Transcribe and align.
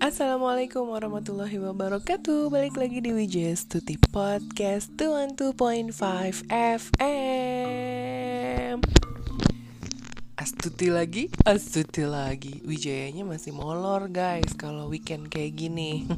Assalamualaikum 0.00 0.88
warahmatullahi 0.88 1.60
wabarakatuh. 1.60 2.48
Balik 2.48 2.80
lagi 2.80 3.04
di 3.04 3.12
Wijaya 3.12 3.52
Stuti 3.52 4.00
Podcast 4.00 4.96
212.5 4.96 5.92
FM 6.48 8.80
Astuti 10.40 10.88
lagi, 10.88 11.28
astuti 11.44 12.08
lagi. 12.08 12.64
Wijayanya 12.64 13.28
masih 13.28 13.52
molor 13.52 14.08
guys 14.08 14.56
Kalau 14.56 14.88
weekend 14.88 15.28
kayak 15.28 15.52
gini. 15.52 16.08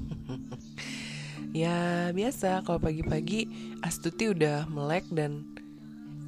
Ya 1.50 2.06
biasa 2.14 2.62
kalau 2.62 2.78
pagi-pagi 2.78 3.50
Astuti 3.82 4.30
udah 4.30 4.70
melek 4.70 5.10
dan 5.10 5.58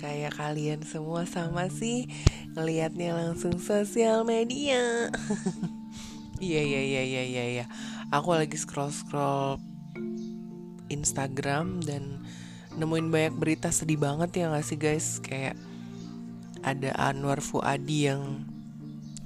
Kayak 0.04 0.36
kalian 0.36 0.84
semua 0.84 1.24
sama 1.24 1.72
sih 1.72 2.04
Ngeliatnya 2.54 3.16
langsung 3.16 3.58
sosial 3.58 4.22
media. 4.22 4.80
Iya 6.44 6.60
iya 6.60 6.82
iya 6.82 7.02
iya 7.06 7.22
iya 7.24 7.44
iya. 7.46 7.64
Aku 8.10 8.34
lagi 8.34 8.58
scroll 8.58 8.90
scroll 8.90 9.56
Instagram 10.90 11.78
dan 11.86 12.26
nemuin 12.74 13.08
banyak 13.08 13.34
berita 13.38 13.70
sedih 13.70 14.02
banget 14.02 14.42
ya 14.42 14.50
gak 14.50 14.66
sih 14.66 14.76
guys? 14.76 15.22
Kayak 15.22 15.56
ada 16.60 16.90
Anwar 16.98 17.38
Fuadi 17.38 18.10
yang 18.10 18.44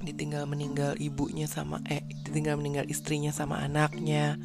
ditinggal 0.05 0.47
meninggal 0.47 0.95
ibunya 1.01 1.49
sama 1.49 1.83
eh 1.89 2.05
ditinggal 2.23 2.55
meninggal 2.61 2.85
istrinya 2.87 3.33
sama 3.33 3.57
anaknya. 3.67 4.37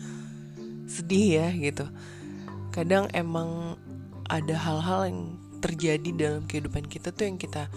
Sedih 0.89 1.45
ya 1.45 1.48
gitu. 1.53 1.84
Kadang 2.73 3.12
emang 3.12 3.77
ada 4.27 4.56
hal-hal 4.56 5.01
yang 5.05 5.20
terjadi 5.64 6.10
dalam 6.12 6.45
kehidupan 6.45 6.84
kita 6.84 7.09
tuh 7.09 7.24
yang 7.24 7.41
kita 7.41 7.72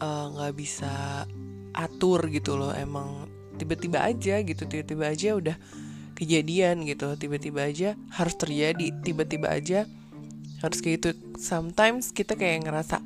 eh, 0.00 0.26
nggak 0.32 0.52
uh, 0.52 0.56
bisa 0.56 1.24
atur 1.76 2.32
gitu 2.32 2.56
loh. 2.56 2.72
Emang 2.72 3.28
tiba-tiba 3.60 4.02
aja 4.02 4.40
gitu 4.40 4.64
tiba-tiba 4.64 5.12
aja 5.12 5.36
udah 5.36 5.56
kejadian 6.16 6.88
gitu. 6.88 7.12
Tiba-tiba 7.20 7.68
aja 7.68 7.92
harus 8.16 8.34
terjadi 8.40 8.96
tiba-tiba 9.04 9.52
aja 9.52 9.84
harus 10.64 10.78
kayak 10.80 11.04
gitu. 11.04 11.08
Sometimes 11.36 12.08
kita 12.16 12.32
kayak 12.40 12.64
ngerasa 12.64 13.04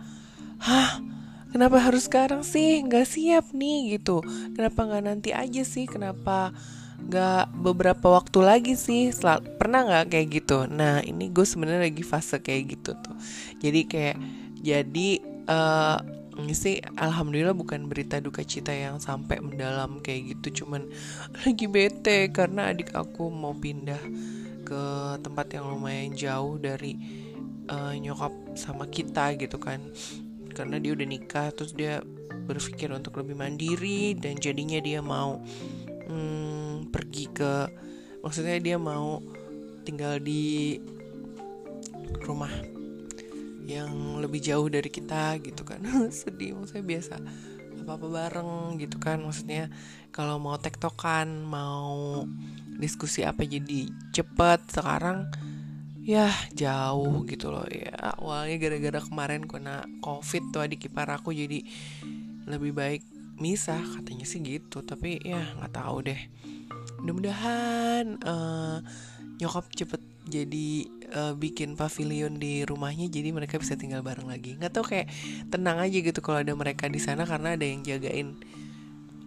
hah 0.62 1.02
kenapa 1.50 1.82
harus 1.82 2.06
sekarang 2.06 2.46
sih? 2.46 2.78
Nggak 2.86 3.06
siap 3.10 3.50
nih 3.50 3.98
gitu. 3.98 4.22
Kenapa 4.54 4.86
nggak 4.86 5.04
nanti 5.04 5.30
aja 5.34 5.66
sih? 5.66 5.90
Kenapa 5.90 6.54
nggak 7.08 7.56
beberapa 7.64 8.20
waktu 8.20 8.38
lagi 8.44 8.74
sih 8.76 9.08
Sel 9.16 9.40
pernah 9.56 9.80
nggak 9.88 10.12
kayak 10.12 10.28
gitu? 10.28 10.68
Nah 10.68 11.00
ini 11.00 11.32
gue 11.32 11.44
sebenarnya 11.48 11.88
lagi 11.88 12.04
fase 12.04 12.36
kayak 12.36 12.76
gitu 12.76 12.92
tuh. 13.00 13.16
Jadi 13.64 13.80
kayak 13.88 14.16
jadi 14.60 15.08
uh, 15.48 15.98
ini 16.38 16.54
sih 16.54 16.76
alhamdulillah 17.00 17.56
bukan 17.56 17.88
berita 17.88 18.20
duka 18.20 18.44
cita 18.44 18.76
yang 18.76 19.00
sampai 19.00 19.40
mendalam 19.40 20.04
kayak 20.04 20.36
gitu. 20.36 20.62
Cuman 20.64 20.84
lagi 21.40 21.64
bete 21.64 22.28
karena 22.28 22.76
adik 22.76 22.92
aku 22.92 23.32
mau 23.32 23.56
pindah 23.56 24.00
ke 24.68 24.82
tempat 25.24 25.56
yang 25.56 25.64
lumayan 25.64 26.12
jauh 26.12 26.60
dari 26.60 26.92
uh, 27.72 27.96
nyokap 27.96 28.36
sama 28.52 28.84
kita 28.84 29.32
gitu 29.40 29.56
kan. 29.56 29.80
Karena 30.52 30.76
dia 30.76 30.92
udah 30.92 31.08
nikah 31.08 31.56
terus 31.56 31.72
dia 31.72 32.04
berpikir 32.44 32.92
untuk 32.92 33.16
lebih 33.16 33.36
mandiri 33.36 34.12
dan 34.12 34.36
jadinya 34.36 34.80
dia 34.80 35.00
mau 35.00 35.40
hmm, 36.08 36.67
pergi 36.88 37.24
ke 37.30 37.52
maksudnya 38.24 38.58
dia 38.58 38.76
mau 38.76 39.22
tinggal 39.88 40.20
di 40.20 40.76
rumah 42.24 42.52
yang 43.68 44.20
lebih 44.20 44.40
jauh 44.40 44.68
dari 44.72 44.88
kita 44.88 45.36
gitu 45.44 45.64
kan. 45.64 45.84
Sedih 46.12 46.56
maksudnya 46.56 46.84
biasa 46.84 47.14
apa 47.84 47.92
apa 47.96 48.06
bareng 48.08 48.80
gitu 48.80 48.96
kan. 48.96 49.20
Maksudnya 49.20 49.68
kalau 50.08 50.40
mau 50.40 50.56
tektokan 50.56 51.44
mau 51.44 52.24
diskusi 52.80 53.24
apa 53.28 53.44
jadi 53.44 53.92
cepet. 54.16 54.60
Sekarang 54.72 55.28
ya 56.04 56.32
jauh 56.56 57.28
gitu 57.28 57.52
loh. 57.52 57.68
Ya 57.68 57.92
awalnya 58.16 58.56
gara-gara 58.56 59.00
kemarin 59.04 59.44
kena 59.44 59.84
covid 60.00 60.48
tuh 60.52 60.64
adik 60.64 60.88
ipar 60.88 61.12
aku 61.12 61.36
jadi 61.36 61.60
lebih 62.48 62.72
baik 62.72 63.02
misah. 63.36 63.80
Katanya 63.80 64.24
sih 64.24 64.40
gitu 64.40 64.80
tapi 64.80 65.20
ya 65.20 65.44
nggak 65.60 65.76
tahu 65.76 66.08
deh 66.08 66.20
mudah-mudahan 67.02 68.20
uh, 68.24 68.78
nyokap 69.38 69.70
cepet 69.74 70.02
jadi 70.28 70.68
uh, 71.16 71.34
bikin 71.34 71.74
pavilion 71.74 72.36
di 72.36 72.62
rumahnya 72.68 73.08
jadi 73.08 73.32
mereka 73.32 73.56
bisa 73.56 73.74
tinggal 73.74 74.04
bareng 74.04 74.28
lagi. 74.28 74.60
Nggak 74.60 74.72
tau 74.76 74.84
kayak 74.84 75.08
tenang 75.48 75.80
aja 75.80 75.98
gitu 75.98 76.20
kalau 76.20 76.44
ada 76.44 76.52
mereka 76.52 76.86
di 76.86 77.00
sana 77.00 77.24
karena 77.24 77.56
ada 77.56 77.64
yang 77.64 77.80
jagain 77.80 78.36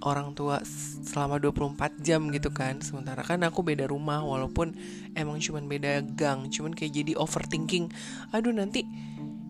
orang 0.02 0.34
tua 0.34 0.62
selama 1.06 1.42
24 1.42 2.02
jam 2.06 2.30
gitu 2.30 2.54
kan. 2.54 2.82
Sementara 2.86 3.26
kan 3.26 3.42
aku 3.42 3.66
beda 3.66 3.90
rumah 3.90 4.22
walaupun 4.22 4.78
emang 5.18 5.42
cuman 5.42 5.66
beda 5.66 6.06
gang 6.14 6.54
cuman 6.54 6.74
kayak 6.78 6.94
jadi 7.02 7.14
overthinking 7.18 7.90
aduh 8.30 8.54
nanti 8.54 8.86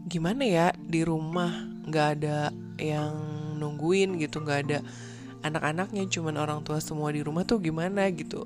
gimana 0.07 0.47
ya 0.47 0.67
di 0.79 1.03
rumah? 1.03 1.51
Nggak 1.83 2.07
ada 2.19 2.55
yang 2.79 3.13
nungguin 3.59 4.17
gitu 4.17 4.41
nggak 4.41 4.59
ada 4.67 4.79
anak-anaknya 5.41 6.07
cuman 6.09 6.37
orang 6.37 6.61
tua 6.61 6.81
semua 6.81 7.09
di 7.13 7.21
rumah 7.25 7.45
tuh 7.45 7.61
gimana 7.61 8.07
gitu. 8.13 8.45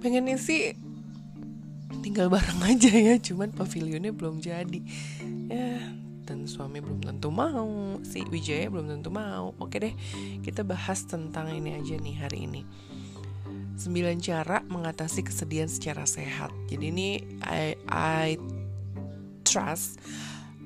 Pengennya 0.00 0.38
sih 0.38 0.74
tinggal 2.02 2.30
bareng 2.30 2.62
aja 2.70 2.90
ya 2.90 3.14
cuman 3.18 3.52
pavilionnya 3.54 4.14
belum 4.14 4.42
jadi. 4.42 4.80
Ya 5.50 5.96
dan 6.26 6.42
suami 6.50 6.82
belum 6.82 7.06
tentu 7.06 7.30
mau 7.30 8.02
si 8.02 8.26
Wijaya 8.26 8.66
belum 8.66 8.90
tentu 8.98 9.14
mau. 9.14 9.54
Oke 9.62 9.78
deh 9.78 9.94
kita 10.42 10.66
bahas 10.66 11.06
tentang 11.06 11.54
ini 11.54 11.78
aja 11.78 11.94
nih 11.96 12.16
hari 12.18 12.50
ini. 12.50 12.62
9 13.76 13.92
cara 14.24 14.64
mengatasi 14.66 15.22
kesedihan 15.22 15.68
secara 15.68 16.08
sehat. 16.08 16.50
Jadi 16.66 16.84
ini 16.90 17.08
I, 17.44 17.76
I 17.86 18.40
trust 19.44 20.00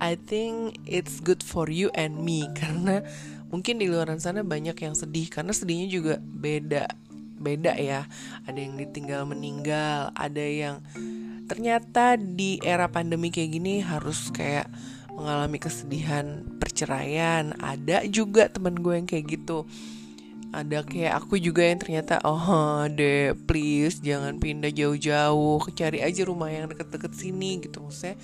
I 0.00 0.16
think 0.16 0.80
it's 0.88 1.20
good 1.20 1.44
for 1.44 1.68
you 1.68 1.92
and 1.92 2.24
me. 2.24 2.48
Karena 2.60 3.04
mungkin 3.50 3.82
di 3.82 3.86
luar 3.90 4.14
sana 4.22 4.46
banyak 4.46 4.78
yang 4.78 4.94
sedih 4.94 5.26
karena 5.26 5.50
sedihnya 5.50 5.88
juga 5.90 6.14
beda 6.22 6.86
beda 7.40 7.74
ya. 7.74 8.06
Ada 8.46 8.58
yang 8.58 8.74
ditinggal 8.78 9.26
meninggal 9.26 10.14
ada 10.14 10.44
yang 10.44 10.78
ternyata 11.50 12.14
di 12.14 12.62
era 12.62 12.86
pandemi 12.86 13.34
kayak 13.34 13.50
gini 13.50 13.82
harus 13.82 14.30
kayak 14.30 14.70
mengalami 15.10 15.58
kesedihan 15.58 16.46
perceraian. 16.62 17.52
Ada 17.58 18.06
juga 18.06 18.46
temen 18.46 18.78
gue 18.78 18.94
yang 18.94 19.08
kayak 19.08 19.26
gitu. 19.26 19.66
Ada 20.50 20.82
kayak 20.82 21.14
aku 21.14 21.38
juga 21.38 21.62
yang 21.62 21.78
ternyata 21.78 22.18
oh 22.26 22.86
deh 22.90 23.38
please 23.46 24.02
jangan 24.02 24.38
pindah 24.42 24.74
jauh-jauh 24.74 25.62
cari 25.78 26.02
aja 26.02 26.26
rumah 26.26 26.50
yang 26.50 26.70
deket-deket 26.70 27.12
sini 27.14 27.62
gitu. 27.62 27.82
Maksudnya 27.82 28.14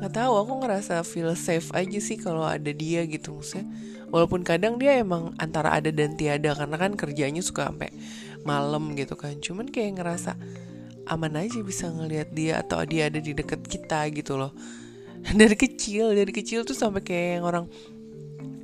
nggak 0.00 0.16
tahu 0.16 0.32
aku 0.32 0.52
ngerasa 0.64 1.04
feel 1.04 1.36
safe 1.36 1.68
aja 1.76 2.00
sih 2.00 2.16
kalau 2.16 2.42
ada 2.48 2.72
dia 2.72 3.04
gitu 3.04 3.36
maksudnya. 3.36 3.68
Walaupun 4.10 4.42
kadang 4.42 4.80
dia 4.80 4.98
emang 4.98 5.36
antara 5.36 5.76
ada 5.76 5.92
dan 5.92 6.16
tiada 6.18 6.56
karena 6.56 6.74
kan 6.80 6.96
kerjanya 6.96 7.44
suka 7.44 7.68
sampai 7.68 7.92
malam 8.42 8.96
gitu 8.96 9.14
kan. 9.14 9.36
Cuman 9.38 9.68
kayak 9.68 10.00
ngerasa 10.00 10.34
aman 11.06 11.36
aja 11.36 11.60
bisa 11.60 11.92
ngelihat 11.92 12.32
dia 12.32 12.64
atau 12.64 12.80
dia 12.88 13.12
ada 13.12 13.20
di 13.20 13.36
deket 13.36 13.60
kita 13.68 14.08
gitu 14.10 14.40
loh. 14.40 14.56
Dari 15.40 15.52
kecil 15.52 16.16
dari 16.16 16.32
kecil 16.32 16.64
tuh 16.64 16.72
sampai 16.72 17.04
kayak 17.04 17.28
yang 17.36 17.44
orang 17.44 17.66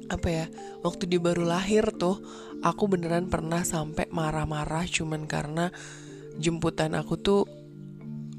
apa 0.09 0.29
ya 0.31 0.47
waktu 0.87 1.05
dia 1.05 1.21
baru 1.21 1.45
lahir 1.45 1.85
tuh 1.99 2.17
aku 2.63 2.87
beneran 2.87 3.27
pernah 3.27 3.61
sampai 3.67 4.07
marah-marah 4.09 4.87
cuman 4.87 5.27
karena 5.27 5.75
jemputan 6.39 6.95
aku 6.95 7.19
tuh 7.19 7.43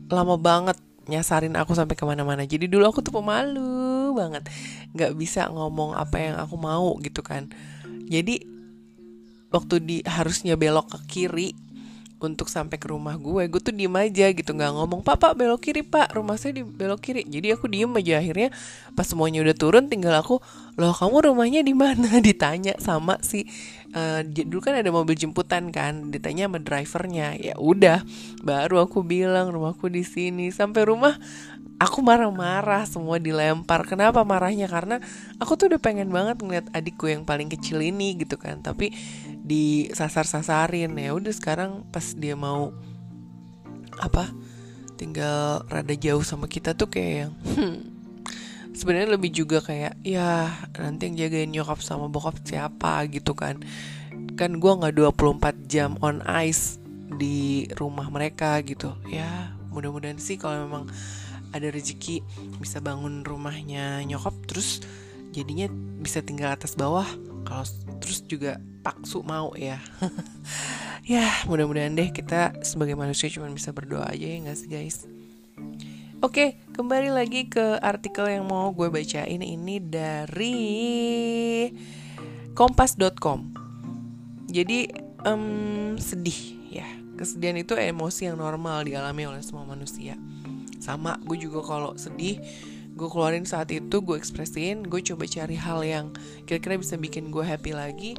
lama 0.08 0.40
banget 0.40 0.80
nyasarin 1.08 1.56
aku 1.56 1.74
sampai 1.74 1.96
ke 1.96 2.04
mana-mana. 2.04 2.44
Jadi 2.44 2.68
dulu 2.68 2.88
aku 2.88 3.00
tuh 3.04 3.16
pemalu 3.16 4.14
banget. 4.16 4.48
Nggak 4.94 5.12
bisa 5.16 5.48
ngomong 5.52 5.96
apa 5.96 6.16
yang 6.20 6.36
aku 6.40 6.56
mau 6.60 6.96
gitu 7.02 7.24
kan. 7.24 7.50
Jadi 8.08 8.44
waktu 9.52 9.76
di 9.84 9.98
harusnya 10.04 10.60
belok 10.60 10.92
ke 10.92 11.00
kiri 11.08 11.50
untuk 12.18 12.50
sampai 12.50 12.82
ke 12.82 12.90
rumah 12.90 13.14
gue 13.14 13.46
gue 13.46 13.62
tuh 13.62 13.74
diem 13.74 13.94
aja 13.94 14.34
gitu. 14.34 14.52
Nggak 14.52 14.74
ngomong 14.74 15.02
pak 15.06 15.38
belok 15.38 15.62
kiri 15.64 15.82
pak. 15.86 16.14
Rumah 16.14 16.36
saya 16.36 16.60
di 16.60 16.64
belok 16.66 17.02
kiri. 17.02 17.22
Jadi 17.24 17.54
aku 17.54 17.70
diem 17.70 17.90
aja. 17.94 18.20
Akhirnya 18.20 18.50
pas 18.98 19.06
semuanya 19.06 19.46
udah 19.46 19.56
turun 19.56 19.86
tinggal 19.88 20.18
aku 20.18 20.42
loh 20.78 20.94
kamu 20.94 21.34
rumahnya 21.34 21.62
di 21.62 21.74
mana? 21.74 22.18
Ditanya 22.28 22.78
sama 22.82 23.22
si 23.22 23.50
uh, 23.98 24.22
dulu 24.22 24.62
kan 24.62 24.78
ada 24.78 24.94
mobil 24.94 25.18
jemputan 25.18 25.74
kan 25.74 26.14
ditanya 26.14 26.46
sama 26.46 26.62
drivernya. 26.62 27.34
Ya 27.42 27.58
udah 27.58 28.06
baru 28.46 28.86
aku 28.86 29.02
bilang 29.02 29.50
rumahku 29.50 29.90
di 29.90 30.06
sini. 30.06 30.54
Sampai 30.54 30.86
rumah 30.86 31.18
aku 31.82 32.06
marah-marah 32.06 32.86
semua 32.86 33.18
dilempar. 33.18 33.90
Kenapa 33.90 34.22
marahnya? 34.22 34.70
Karena 34.70 35.02
aku 35.42 35.58
tuh 35.58 35.74
udah 35.74 35.82
pengen 35.82 36.14
banget 36.14 36.38
ngeliat 36.38 36.70
adikku 36.78 37.10
yang 37.10 37.26
paling 37.26 37.50
kecil 37.50 37.82
ini 37.82 38.14
gitu 38.22 38.38
kan. 38.38 38.62
Tapi 38.62 38.94
disasar-sasarin. 39.42 40.94
Ya 40.94 41.12
udah 41.18 41.34
sekarang 41.34 41.90
pas 41.90 42.14
dia 42.14 42.38
mau 42.38 42.70
apa 43.98 44.30
tinggal 44.98 45.66
rada 45.70 45.94
jauh 45.98 46.22
sama 46.22 46.46
kita 46.46 46.74
tuh 46.74 46.90
kayak 46.90 47.14
yang 47.30 47.34
hmm, 47.58 47.97
sebenarnya 48.78 49.18
lebih 49.18 49.34
juga 49.34 49.58
kayak 49.58 49.98
ya 50.06 50.54
nanti 50.78 51.10
yang 51.10 51.16
jagain 51.18 51.50
nyokap 51.50 51.82
sama 51.82 52.06
bokap 52.06 52.38
siapa 52.46 53.10
gitu 53.10 53.34
kan. 53.34 53.66
Kan 54.38 54.62
gue 54.62 54.72
nggak 54.72 54.94
24 54.94 55.66
jam 55.66 55.98
on 56.06 56.22
ice 56.46 56.78
di 57.18 57.66
rumah 57.74 58.06
mereka 58.14 58.62
gitu. 58.62 58.94
Ya 59.10 59.58
mudah-mudahan 59.74 60.22
sih 60.22 60.38
kalau 60.38 60.70
memang 60.70 60.86
ada 61.50 61.74
rezeki 61.74 62.22
bisa 62.62 62.78
bangun 62.78 63.26
rumahnya 63.26 64.06
nyokap 64.06 64.38
terus 64.46 64.86
jadinya 65.34 65.66
bisa 65.98 66.22
tinggal 66.22 66.54
atas 66.54 66.78
bawah. 66.78 67.10
Kalau 67.50 67.66
terus 67.98 68.22
juga 68.30 68.62
paksu 68.86 69.26
mau 69.26 69.58
ya. 69.58 69.82
Ya 71.08 71.24
mudah-mudahan 71.48 71.96
deh 71.96 72.12
kita 72.12 72.52
sebagai 72.68 73.00
manusia 73.00 73.32
cuma 73.32 73.48
bisa 73.48 73.72
berdoa 73.72 74.12
aja 74.12 74.28
ya 74.28 74.44
nggak 74.44 74.58
sih 74.60 74.68
guys 74.68 75.08
Oke, 76.18 76.58
kembali 76.74 77.14
lagi 77.14 77.46
ke 77.46 77.78
artikel 77.78 78.26
yang 78.26 78.50
mau 78.50 78.74
gue 78.74 78.90
bacain 78.90 79.38
ini 79.38 79.78
dari 79.78 80.58
kompas.com. 82.58 83.54
Jadi 84.50 84.90
um, 85.30 85.94
sedih 86.02 86.58
ya, 86.74 86.90
kesedihan 87.22 87.62
itu 87.62 87.78
emosi 87.78 88.34
yang 88.34 88.42
normal 88.42 88.90
dialami 88.90 89.30
oleh 89.30 89.46
semua 89.46 89.70
manusia. 89.70 90.18
Sama, 90.82 91.22
gue 91.22 91.38
juga 91.38 91.62
kalau 91.62 91.94
sedih, 91.94 92.42
gue 92.98 93.08
keluarin 93.14 93.46
saat 93.46 93.70
itu, 93.70 94.02
gue 94.02 94.18
ekspresin, 94.18 94.90
gue 94.90 95.06
coba 95.14 95.30
cari 95.30 95.54
hal 95.54 95.86
yang 95.86 96.18
kira-kira 96.50 96.82
bisa 96.82 96.98
bikin 96.98 97.30
gue 97.30 97.46
happy 97.46 97.78
lagi 97.78 98.18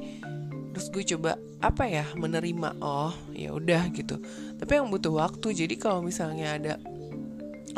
terus 0.69 0.95
gue 0.95 1.03
coba 1.17 1.35
apa 1.59 1.83
ya 1.89 2.05
menerima 2.15 2.79
oh 2.79 3.11
ya 3.35 3.51
udah 3.51 3.91
gitu 3.91 4.21
tapi 4.55 4.79
yang 4.79 4.87
butuh 4.87 5.11
waktu 5.11 5.51
jadi 5.51 5.75
kalau 5.75 5.99
misalnya 5.99 6.55
ada 6.55 6.73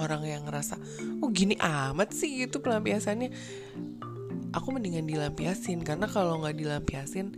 orang 0.01 0.25
yang 0.25 0.41
ngerasa 0.49 0.81
oh 1.21 1.29
gini 1.29 1.53
amat 1.61 2.09
sih 2.17 2.41
gitu 2.41 2.57
pelampiasannya. 2.57 3.29
Aku 4.51 4.73
mendingan 4.73 5.07
dilampiasin 5.07 5.85
karena 5.85 6.09
kalau 6.09 6.41
nggak 6.43 6.57
dilampiasin 6.59 7.37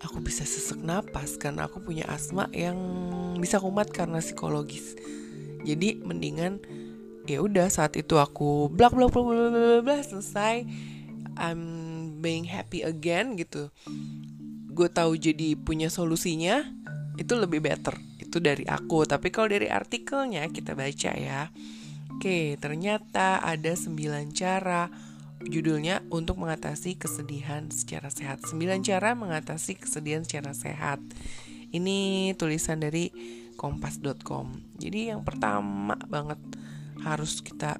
aku 0.00 0.20
bisa 0.22 0.46
sesek 0.46 0.80
napas 0.80 1.36
karena 1.36 1.66
aku 1.66 1.80
punya 1.82 2.06
asma 2.08 2.46
yang 2.54 2.76
bisa 3.40 3.56
kumat 3.58 3.88
karena 3.90 4.20
psikologis. 4.20 4.94
Jadi 5.64 6.00
mendingan 6.00 6.60
ya 7.28 7.40
udah 7.44 7.68
saat 7.72 7.96
itu 7.96 8.16
aku 8.16 8.68
blak 8.72 8.96
blak 8.96 9.12
blak 9.12 9.24
blak 9.24 9.50
blak, 9.50 9.80
blak 9.84 10.02
selesai 10.04 10.64
I'm 11.36 11.62
being 12.20 12.44
happy 12.48 12.84
again 12.84 13.36
gitu. 13.36 13.72
Gue 14.70 14.88
tahu 14.88 15.18
jadi 15.18 15.58
punya 15.58 15.92
solusinya 15.92 16.64
itu 17.20 17.36
lebih 17.36 17.60
better 17.60 18.09
itu 18.30 18.38
dari 18.38 18.62
aku. 18.62 19.02
Tapi 19.02 19.34
kalau 19.34 19.50
dari 19.50 19.66
artikelnya 19.66 20.46
kita 20.54 20.78
baca 20.78 21.12
ya. 21.18 21.50
Oke 22.14 22.54
ternyata 22.62 23.42
ada 23.42 23.74
9 23.74 23.98
cara 24.30 24.86
judulnya 25.42 26.06
untuk 26.14 26.38
mengatasi 26.38 26.94
kesedihan 26.94 27.66
secara 27.74 28.06
sehat. 28.06 28.46
9 28.46 28.86
cara 28.86 29.18
mengatasi 29.18 29.82
kesedihan 29.82 30.22
secara 30.22 30.54
sehat. 30.54 31.02
Ini 31.74 32.30
tulisan 32.38 32.78
dari 32.78 33.10
kompas.com 33.58 34.78
jadi 34.80 35.12
yang 35.12 35.20
pertama 35.20 35.92
banget 36.08 36.40
harus 37.04 37.44
kita 37.44 37.76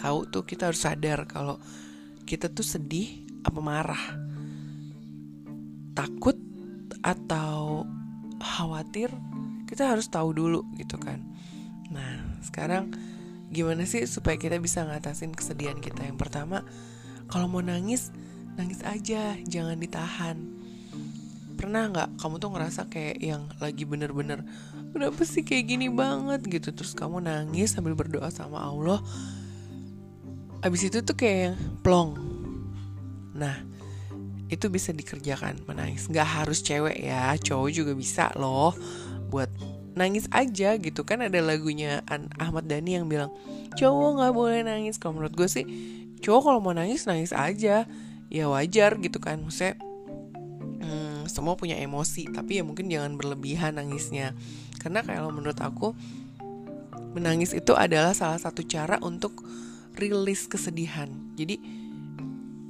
tahu 0.00 0.24
tuh 0.32 0.48
kita 0.48 0.72
harus 0.72 0.80
sadar 0.80 1.28
kalau 1.28 1.60
kita 2.24 2.48
tuh 2.48 2.64
sedih 2.64 3.26
apa 3.42 3.60
marah. 3.60 4.04
Takut 5.92 6.38
atau 7.04 7.84
khawatir 8.40 9.12
kita 9.68 9.86
harus 9.86 10.10
tahu 10.10 10.34
dulu 10.34 10.66
gitu 10.74 10.98
kan. 10.98 11.22
Nah 11.94 12.40
sekarang 12.42 12.90
gimana 13.52 13.86
sih 13.86 14.02
supaya 14.08 14.34
kita 14.34 14.58
bisa 14.58 14.82
ngatasin 14.82 15.30
kesedihan 15.30 15.78
kita? 15.78 16.02
Yang 16.02 16.18
pertama 16.18 16.66
kalau 17.30 17.46
mau 17.46 17.62
nangis 17.62 18.10
nangis 18.58 18.82
aja 18.82 19.38
jangan 19.46 19.78
ditahan. 19.78 20.36
Pernah 21.54 21.92
nggak 21.92 22.08
kamu 22.18 22.34
tuh 22.40 22.50
ngerasa 22.56 22.88
kayak 22.88 23.16
yang 23.20 23.46
lagi 23.60 23.84
bener-bener 23.84 24.42
kenapa 24.90 25.22
sih 25.22 25.46
kayak 25.46 25.64
gini 25.70 25.86
banget? 25.92 26.42
gitu. 26.48 26.74
Terus 26.74 26.96
kamu 26.96 27.22
nangis 27.22 27.76
sambil 27.76 27.94
berdoa 27.94 28.32
sama 28.32 28.58
Allah 28.58 28.98
abis 30.60 30.92
itu 30.92 31.00
tuh 31.00 31.16
kayak 31.16 31.56
plong. 31.80 32.16
Nah 33.32 33.69
itu 34.50 34.66
bisa 34.66 34.90
dikerjakan. 34.90 35.62
Menangis. 35.64 36.10
Nggak 36.10 36.28
harus 36.42 36.60
cewek 36.60 36.98
ya. 36.98 37.32
Cowok 37.38 37.70
juga 37.70 37.92
bisa 37.94 38.34
loh 38.34 38.74
buat 39.30 39.48
nangis 39.94 40.26
aja 40.34 40.74
gitu. 40.76 41.06
Kan 41.06 41.22
ada 41.22 41.38
lagunya 41.38 42.02
An 42.10 42.26
Ahmad 42.36 42.66
Dhani 42.66 42.98
yang 42.98 43.06
bilang 43.06 43.30
cowok 43.78 44.10
nggak 44.20 44.34
boleh 44.34 44.60
nangis. 44.66 44.98
Kalau 44.98 45.16
menurut 45.16 45.34
gue 45.38 45.48
sih 45.48 45.64
cowok 46.20 46.42
kalau 46.50 46.60
mau 46.60 46.74
nangis 46.74 47.06
nangis 47.06 47.30
aja. 47.30 47.86
Ya 48.30 48.44
wajar 48.50 48.98
gitu 48.98 49.18
kan. 49.22 49.42
Maksudnya 49.42 49.78
hmm, 50.82 51.30
semua 51.30 51.54
punya 51.54 51.78
emosi. 51.78 52.26
Tapi 52.30 52.58
ya 52.58 52.62
mungkin 52.66 52.90
jangan 52.90 53.14
berlebihan 53.14 53.78
nangisnya. 53.78 54.34
Karena 54.82 55.06
kalau 55.06 55.30
menurut 55.30 55.58
aku 55.62 55.94
menangis 57.14 57.50
itu 57.54 57.74
adalah 57.74 58.14
salah 58.14 58.38
satu 58.38 58.62
cara 58.66 58.98
untuk 59.02 59.42
rilis 59.98 60.46
kesedihan. 60.46 61.10
Jadi 61.34 61.79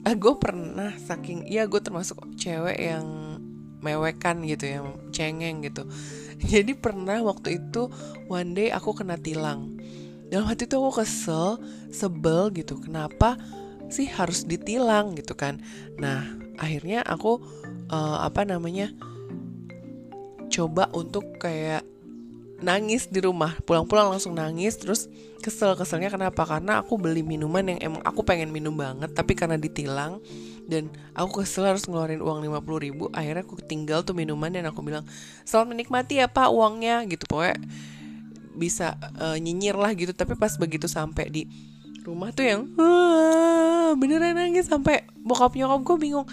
ah 0.04 0.16
gue 0.16 0.34
pernah 0.40 0.96
saking 0.96 1.44
ya 1.50 1.68
gue 1.68 1.80
termasuk 1.80 2.16
cewek 2.40 2.78
yang 2.80 3.36
mewekan 3.80 4.44
gitu 4.44 4.64
ya 4.68 4.80
cengeng 5.12 5.64
gitu. 5.64 5.88
Jadi 6.52 6.72
pernah 6.76 7.20
waktu 7.24 7.60
itu 7.60 7.88
one 8.28 8.56
day 8.56 8.68
aku 8.72 8.96
kena 8.96 9.16
tilang. 9.20 9.76
Dalam 10.30 10.46
hati 10.46 10.68
itu 10.68 10.78
aku 10.78 11.02
kesel 11.02 11.58
sebel 11.90 12.54
gitu 12.54 12.78
kenapa 12.78 13.34
sih 13.90 14.06
harus 14.06 14.46
ditilang 14.46 15.18
gitu 15.18 15.34
kan. 15.34 15.58
Nah 15.98 16.22
akhirnya 16.60 17.02
aku 17.02 17.40
uh, 17.90 18.22
apa 18.22 18.46
namanya 18.46 18.92
coba 20.50 20.90
untuk 20.92 21.40
kayak 21.40 21.82
nangis 22.60 23.08
di 23.08 23.20
rumah. 23.24 23.56
Pulang-pulang 23.64 24.12
langsung 24.12 24.36
nangis 24.36 24.76
terus 24.76 25.08
kesel 25.40 25.74
keselnya 25.76 26.12
kenapa? 26.12 26.44
Karena 26.44 26.84
aku 26.84 27.00
beli 27.00 27.24
minuman 27.24 27.64
yang 27.64 27.78
emang 27.80 28.02
aku 28.04 28.24
pengen 28.24 28.52
minum 28.52 28.72
banget 28.76 29.10
tapi 29.16 29.32
karena 29.32 29.56
ditilang 29.56 30.20
dan 30.68 30.86
aku 31.16 31.42
kesel 31.42 31.66
harus 31.66 31.88
ngeluarin 31.88 32.22
uang 32.22 32.46
50 32.46 32.84
ribu 32.86 33.04
akhirnya 33.10 33.42
aku 33.42 33.58
tinggal 33.64 34.06
tuh 34.06 34.14
minuman 34.14 34.52
dan 34.52 34.68
aku 34.70 34.84
bilang 34.84 35.02
selamat 35.42 35.68
menikmati 35.74 36.22
ya 36.22 36.28
pak 36.28 36.48
uangnya 36.52 37.02
gitu. 37.08 37.24
Pokoknya 37.26 37.58
bisa 38.54 38.96
uh, 39.16 39.36
nyinyir 39.40 39.74
lah 39.74 39.92
gitu. 39.96 40.12
Tapi 40.12 40.36
pas 40.36 40.52
begitu 40.60 40.86
sampai 40.86 41.32
di 41.32 41.42
rumah 42.04 42.32
tuh 42.32 42.44
yang 42.44 42.64
beneran 44.00 44.36
nangis 44.36 44.68
sampai 44.68 45.04
bokap 45.20 45.52
nyokap 45.52 45.80
gue 45.84 45.96
bingung 46.00 46.28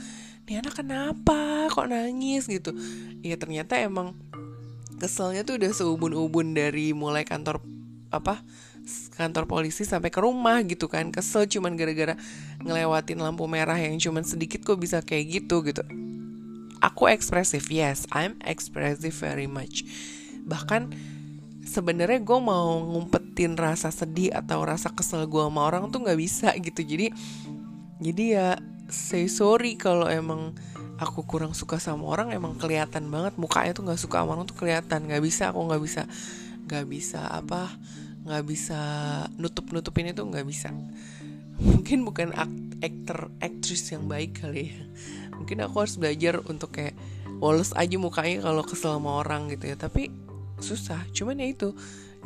nih 0.47 0.63
anak 0.63 0.80
kenapa? 0.80 1.68
Kok 1.68 1.92
nangis? 1.92 2.47
gitu. 2.47 2.71
Ya 3.19 3.35
ternyata 3.35 3.75
emang 3.75 4.16
keselnya 4.97 5.45
tuh 5.45 5.61
udah 5.61 5.71
seubun-ubun 5.73 6.57
dari 6.57 6.92
mulai 6.92 7.23
kantor 7.23 7.61
apa 8.09 8.42
kantor 9.19 9.45
polisi 9.51 9.83
sampai 9.83 10.09
ke 10.09 10.19
rumah 10.23 10.63
gitu 10.63 10.87
kan. 10.87 11.11
Kesel 11.11 11.45
cuman 11.47 11.75
gara-gara 11.75 12.16
ngelewatin 12.63 13.19
lampu 13.19 13.45
merah 13.45 13.77
yang 13.77 13.99
cuman 13.99 14.23
sedikit 14.23 14.63
kok 14.63 14.80
bisa 14.80 15.04
kayak 15.04 15.44
gitu 15.44 15.61
gitu. 15.66 15.83
Aku 16.80 17.09
ekspresif 17.09 17.68
yes 17.73 18.06
I'm 18.13 18.39
expressive 18.45 19.13
very 19.13 19.49
much. 19.49 19.83
Bahkan 20.47 20.94
sebenarnya 21.68 22.23
gue 22.23 22.39
mau 22.39 22.80
ngumpetin 22.80 23.59
rasa 23.59 23.92
sedih 23.92 24.31
atau 24.31 24.63
rasa 24.63 24.94
kesel 24.95 25.27
gue 25.27 25.44
sama 25.44 25.68
orang 25.68 25.92
tuh 25.92 26.06
nggak 26.07 26.19
bisa 26.19 26.56
gitu. 26.56 26.80
Jadi 26.85 27.11
jadi 27.99 28.23
ya 28.23 28.47
say 28.87 29.27
sorry 29.27 29.75
kalau 29.75 30.07
emang 30.07 30.56
aku 30.97 31.23
kurang 31.25 31.54
suka 31.54 31.77
sama 31.77 32.06
orang 32.09 32.33
emang 32.33 32.57
kelihatan 32.57 33.09
banget. 33.13 33.37
Mukanya 33.37 33.71
tuh 33.77 33.85
nggak 33.85 34.01
suka 34.01 34.21
sama 34.21 34.37
orang 34.37 34.45
tuh 34.49 34.57
kelihatan. 34.57 35.06
Nggak 35.06 35.23
bisa 35.23 35.54
aku 35.54 35.61
nggak 35.69 35.81
bisa 35.81 36.01
nggak 36.68 36.85
bisa 36.92 37.21
apa 37.31 37.71
nggak 38.27 38.44
bisa 38.44 38.80
nutup 39.39 39.71
nutupin 39.71 40.11
itu 40.11 40.21
nggak 40.25 40.45
bisa. 40.45 40.73
Mungkin 41.63 42.06
bukan 42.06 42.33
aktor 42.81 43.33
aktris 43.42 43.94
yang 43.94 44.09
baik 44.09 44.44
kali 44.44 44.73
ya. 44.73 44.81
Mungkin 45.37 45.61
aku 45.63 45.85
harus 45.85 45.95
belajar 46.01 46.42
untuk 46.45 46.73
kayak 46.73 46.97
woles 47.37 47.73
aja 47.77 47.95
mukanya 48.01 48.42
kalau 48.42 48.66
kesel 48.66 48.97
sama 48.97 49.21
orang 49.21 49.54
gitu 49.54 49.69
ya. 49.69 49.77
Tapi 49.77 50.09
susah 50.57 51.06
cuman 51.13 51.42
ya 51.42 51.47
itu. 51.54 51.71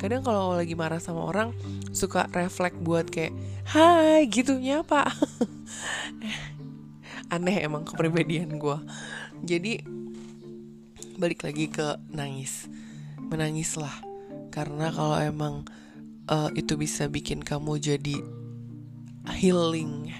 Kadang 0.00 0.24
kalau 0.24 0.56
lagi 0.56 0.74
marah 0.74 0.98
sama 0.98 1.22
orang 1.28 1.54
suka 1.94 2.26
refleks 2.32 2.74
buat 2.80 3.06
kayak 3.06 3.30
hai 3.70 4.26
gitu 4.26 4.58
nyapa 4.58 5.06
aneh 7.32 7.64
emang 7.64 7.88
kepribadian 7.88 8.60
gue 8.60 8.76
jadi 9.40 9.80
balik 11.16 11.44
lagi 11.44 11.72
ke 11.72 11.96
nangis. 12.12 12.68
Menangislah 13.32 13.92
karena 14.52 14.92
kalau 14.92 15.16
emang 15.16 15.54
uh, 16.28 16.52
itu 16.52 16.76
bisa 16.76 17.08
bikin 17.08 17.40
kamu 17.40 17.80
jadi 17.80 18.16
healing 19.40 20.12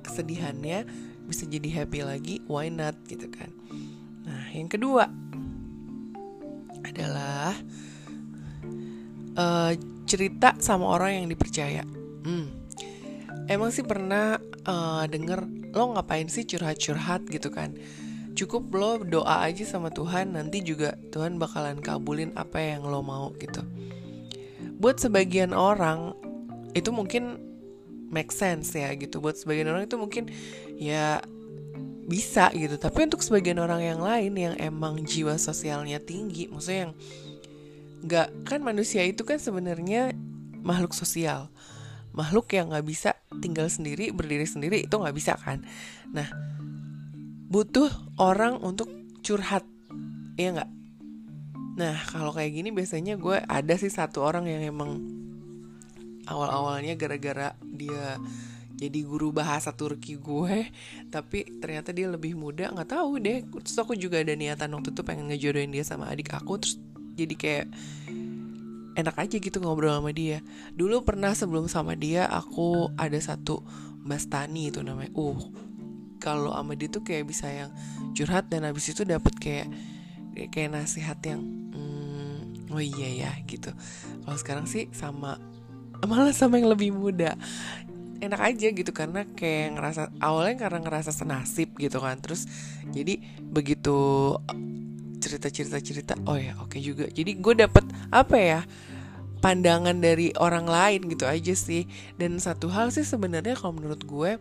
kesedihannya 0.00 0.86
bisa 1.28 1.48
jadi 1.48 1.82
happy 1.82 2.00
lagi 2.04 2.34
why 2.48 2.72
not 2.72 2.96
gitu 3.04 3.28
kan. 3.28 3.52
Nah 4.24 4.48
yang 4.56 4.72
kedua 4.72 5.08
adalah 6.84 7.52
uh, 9.36 9.72
cerita 10.08 10.56
sama 10.60 10.88
orang 10.88 11.24
yang 11.24 11.28
dipercaya. 11.28 11.84
Hmm 12.24 12.63
emang 13.46 13.70
sih 13.70 13.84
pernah 13.84 14.40
uh, 14.64 15.04
denger 15.08 15.46
lo 15.74 15.94
ngapain 15.94 16.30
sih 16.30 16.46
curhat-curhat 16.46 17.26
gitu 17.28 17.50
kan? 17.50 17.74
Cukup 18.34 18.66
lo 18.74 18.98
doa 19.02 19.46
aja 19.46 19.62
sama 19.62 19.94
Tuhan 19.94 20.34
nanti 20.34 20.62
juga 20.62 20.98
Tuhan 21.14 21.38
bakalan 21.38 21.78
kabulin 21.78 22.34
apa 22.34 22.58
yang 22.58 22.86
lo 22.86 23.02
mau 23.02 23.30
gitu. 23.38 23.62
Buat 24.78 24.98
sebagian 24.98 25.54
orang 25.54 26.18
itu 26.74 26.90
mungkin 26.90 27.38
make 28.10 28.34
sense 28.34 28.74
ya 28.74 28.90
gitu. 28.98 29.22
Buat 29.22 29.38
sebagian 29.38 29.70
orang 29.70 29.86
itu 29.86 29.94
mungkin 29.94 30.30
ya 30.74 31.22
bisa 32.04 32.50
gitu. 32.52 32.74
Tapi 32.74 33.06
untuk 33.06 33.22
sebagian 33.22 33.62
orang 33.62 33.86
yang 33.86 34.00
lain 34.02 34.34
yang 34.34 34.54
emang 34.58 35.02
jiwa 35.06 35.38
sosialnya 35.38 36.02
tinggi 36.02 36.50
maksudnya 36.50 36.90
yang 36.90 36.94
nggak 38.04 38.28
kan 38.44 38.60
manusia 38.60 39.00
itu 39.00 39.24
kan 39.24 39.40
sebenarnya 39.40 40.12
makhluk 40.60 40.92
sosial 40.92 41.48
makhluk 42.14 42.54
yang 42.54 42.70
nggak 42.70 42.86
bisa 42.86 43.18
tinggal 43.42 43.66
sendiri 43.66 44.14
berdiri 44.14 44.46
sendiri 44.46 44.86
itu 44.86 44.94
nggak 44.94 45.14
bisa 45.14 45.34
kan? 45.34 45.66
Nah 46.14 46.30
butuh 47.50 47.90
orang 48.16 48.62
untuk 48.62 48.88
curhat 49.20 49.66
ya 50.38 50.54
nggak? 50.54 50.70
Nah 51.74 51.98
kalau 52.08 52.30
kayak 52.30 52.54
gini 52.54 52.70
biasanya 52.70 53.18
gue 53.18 53.42
ada 53.42 53.74
sih 53.74 53.90
satu 53.90 54.22
orang 54.22 54.46
yang 54.46 54.62
emang 54.62 55.02
awal 56.30 56.48
awalnya 56.48 56.96
gara-gara 56.96 57.52
dia 57.60 58.16
jadi 58.74 59.06
guru 59.06 59.30
bahasa 59.30 59.70
Turki 59.70 60.18
gue 60.18 60.66
tapi 61.10 61.46
ternyata 61.62 61.94
dia 61.94 62.10
lebih 62.10 62.38
muda 62.38 62.70
nggak 62.70 62.90
tahu 62.94 63.18
deh. 63.18 63.42
Terus 63.42 63.78
aku 63.78 63.98
juga 63.98 64.22
ada 64.22 64.34
niatan 64.38 64.70
waktu 64.70 64.94
itu 64.94 65.02
pengen 65.02 65.30
ngejodohin 65.30 65.74
dia 65.74 65.82
sama 65.82 66.10
adik 66.10 66.30
aku 66.34 66.62
terus 66.62 66.78
jadi 67.14 67.34
kayak 67.34 67.66
enak 68.94 69.16
aja 69.18 69.36
gitu 69.38 69.58
ngobrol 69.62 69.94
sama 69.94 70.10
dia. 70.14 70.40
Dulu 70.74 71.02
pernah 71.02 71.34
sebelum 71.34 71.66
sama 71.66 71.98
dia 71.98 72.26
aku 72.30 72.90
ada 72.94 73.18
satu 73.18 73.62
Mas 74.02 74.26
Tani 74.30 74.70
itu 74.70 74.80
namanya. 74.80 75.10
Uh 75.14 75.38
kalau 76.24 76.56
sama 76.56 76.72
dia 76.72 76.88
tuh 76.88 77.04
kayak 77.04 77.28
bisa 77.28 77.52
yang 77.52 77.70
curhat 78.16 78.48
dan 78.48 78.64
habis 78.64 78.88
itu 78.88 79.04
dapet 79.04 79.36
kayak 79.36 79.68
kayak 80.48 80.72
nasihat 80.72 81.20
yang 81.20 81.44
hmm, 81.44 82.72
oh 82.72 82.80
iya 82.80 83.28
ya 83.28 83.32
gitu. 83.44 83.68
Kalau 84.24 84.38
sekarang 84.40 84.64
sih 84.64 84.88
sama 84.96 85.36
malah 86.08 86.32
sama 86.32 86.56
yang 86.56 86.72
lebih 86.72 86.96
muda. 86.96 87.36
Enak 88.24 88.40
aja 88.40 88.72
gitu 88.72 88.88
karena 88.96 89.28
kayak 89.36 89.76
ngerasa 89.76 90.16
awalnya 90.16 90.64
karena 90.64 90.80
ngerasa 90.80 91.12
senasib 91.12 91.76
gitu 91.76 92.00
kan. 92.00 92.16
Terus 92.24 92.48
jadi 92.88 93.20
begitu 93.44 94.32
cerita 95.24 95.48
cerita 95.48 95.80
cerita 95.80 96.12
oh 96.28 96.36
ya 96.36 96.52
oke 96.60 96.76
okay 96.76 96.80
juga. 96.84 97.08
Jadi 97.08 97.40
gue 97.40 97.54
dapet 97.56 97.84
apa 98.12 98.36
ya 98.36 98.60
pandangan 99.40 99.96
dari 99.96 100.36
orang 100.36 100.68
lain 100.68 101.08
gitu 101.08 101.24
aja 101.24 101.56
sih. 101.56 101.88
Dan 102.20 102.36
satu 102.36 102.68
hal 102.68 102.92
sih 102.92 103.08
sebenarnya 103.08 103.56
kalau 103.56 103.80
menurut 103.80 104.04
gue 104.04 104.36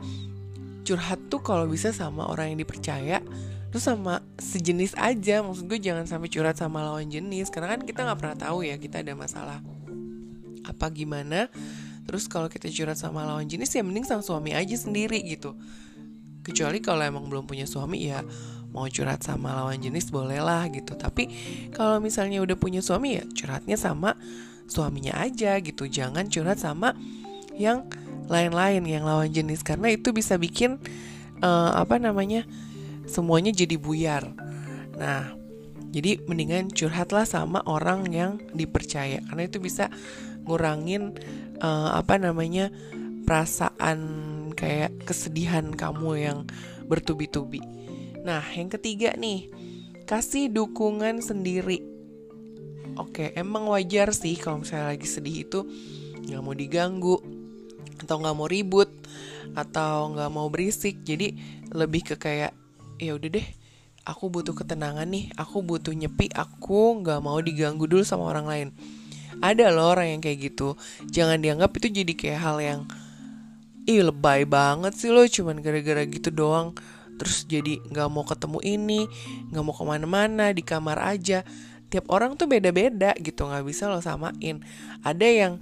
curhat 0.84 1.20
tuh 1.32 1.40
kalau 1.40 1.64
bisa 1.72 1.96
sama 1.96 2.28
orang 2.28 2.52
yang 2.52 2.60
dipercaya 2.68 3.24
terus 3.72 3.88
sama 3.88 4.20
sejenis 4.36 5.00
aja. 5.00 5.40
Maksud 5.40 5.72
gue 5.72 5.80
jangan 5.80 6.04
sampai 6.04 6.28
curhat 6.28 6.60
sama 6.60 6.84
lawan 6.84 7.08
jenis. 7.08 7.48
Karena 7.48 7.80
kan 7.80 7.88
kita 7.88 8.04
nggak 8.04 8.20
pernah 8.20 8.38
tahu 8.38 8.68
ya 8.68 8.76
kita 8.76 9.00
ada 9.00 9.16
masalah 9.16 9.64
apa 10.68 10.86
gimana. 10.92 11.48
Terus 12.04 12.28
kalau 12.28 12.52
kita 12.52 12.68
curhat 12.68 13.00
sama 13.00 13.24
lawan 13.24 13.48
jenis 13.48 13.72
ya 13.72 13.80
mending 13.80 14.04
sama 14.04 14.20
suami 14.20 14.52
aja 14.52 14.76
sendiri 14.76 15.24
gitu. 15.24 15.56
Kecuali 16.44 16.84
kalau 16.84 17.00
emang 17.08 17.32
belum 17.32 17.48
punya 17.48 17.64
suami 17.64 18.04
ya 18.04 18.20
mau 18.74 18.90
curhat 18.90 19.22
sama 19.22 19.54
lawan 19.54 19.78
jenis 19.80 20.10
bolehlah 20.10 20.68
gitu. 20.74 20.98
Tapi 20.98 21.30
kalau 21.72 22.02
misalnya 22.02 22.42
udah 22.42 22.58
punya 22.58 22.82
suami 22.82 23.22
ya 23.22 23.24
curhatnya 23.30 23.78
sama 23.78 24.18
suaminya 24.66 25.16
aja 25.22 25.56
gitu. 25.62 25.86
Jangan 25.86 26.28
curhat 26.28 26.60
sama 26.60 26.98
yang 27.54 27.86
lain-lain 28.28 28.82
yang 28.90 29.06
lawan 29.06 29.30
jenis. 29.30 29.62
Karena 29.62 29.94
itu 29.94 30.10
bisa 30.10 30.36
bikin 30.42 30.82
uh, 31.46 31.72
apa 31.78 32.02
namanya 32.02 32.44
semuanya 33.06 33.54
jadi 33.54 33.78
buyar. 33.78 34.34
Nah 34.98 35.38
jadi 35.94 36.26
mendingan 36.26 36.74
curhatlah 36.74 37.30
sama 37.30 37.62
orang 37.70 38.10
yang 38.10 38.42
dipercaya. 38.58 39.22
Karena 39.30 39.46
itu 39.46 39.62
bisa 39.62 39.94
ngurangin 40.50 41.14
uh, 41.62 41.94
apa 41.94 42.18
namanya 42.18 42.74
perasaan 43.24 44.00
kayak 44.58 45.06
kesedihan 45.06 45.70
kamu 45.72 46.12
yang 46.18 46.38
bertubi-tubi. 46.90 47.83
Nah, 48.24 48.44
yang 48.56 48.72
ketiga 48.72 49.14
nih, 49.20 49.52
kasih 50.08 50.48
dukungan 50.48 51.20
sendiri. 51.20 51.84
Oke, 52.96 53.36
emang 53.36 53.68
wajar 53.68 54.16
sih 54.16 54.40
kalau 54.40 54.64
misalnya 54.64 54.96
lagi 54.96 55.08
sedih 55.10 55.44
itu 55.44 55.60
nggak 56.24 56.42
mau 56.42 56.56
diganggu 56.56 57.18
atau 58.06 58.16
nggak 58.22 58.36
mau 58.38 58.48
ribut 58.48 58.90
atau 59.54 60.16
nggak 60.16 60.30
mau 60.32 60.48
berisik. 60.48 61.04
Jadi 61.04 61.36
lebih 61.76 62.14
ke 62.14 62.16
kayak 62.16 62.56
ya 63.02 63.12
udah 63.18 63.30
deh, 63.34 63.48
aku 64.08 64.32
butuh 64.32 64.56
ketenangan 64.56 65.10
nih, 65.10 65.34
aku 65.36 65.60
butuh 65.60 65.92
nyepi, 65.92 66.32
aku 66.32 67.04
nggak 67.04 67.20
mau 67.20 67.38
diganggu 67.44 67.86
dulu 67.86 68.02
sama 68.08 68.32
orang 68.32 68.48
lain 68.48 68.70
ada 69.44 69.76
loh 69.76 69.92
orang 69.92 70.16
yang 70.16 70.22
kayak 70.24 70.54
gitu 70.54 70.80
jangan 71.12 71.44
dianggap 71.44 71.76
itu 71.76 72.04
jadi 72.04 72.14
kayak 72.16 72.40
hal 72.40 72.58
yang 72.64 72.80
ih 73.84 74.00
lebay 74.00 74.48
banget 74.48 74.96
sih 74.96 75.12
lo 75.12 75.28
cuman 75.28 75.60
gara-gara 75.60 76.08
gitu 76.08 76.32
doang 76.32 76.72
terus 77.18 77.46
jadi 77.46 77.80
nggak 77.90 78.08
mau 78.10 78.26
ketemu 78.26 78.60
ini 78.66 79.02
nggak 79.54 79.64
mau 79.64 79.76
ke 79.76 79.84
mana-mana 79.86 80.52
di 80.52 80.64
kamar 80.66 80.98
aja. 81.02 81.46
Tiap 81.94 82.10
orang 82.10 82.34
tuh 82.34 82.50
beda-beda 82.50 83.14
gitu 83.22 83.46
nggak 83.46 83.66
bisa 83.70 83.86
lo 83.86 84.02
samain. 84.02 84.66
Ada 85.06 85.28
yang 85.30 85.54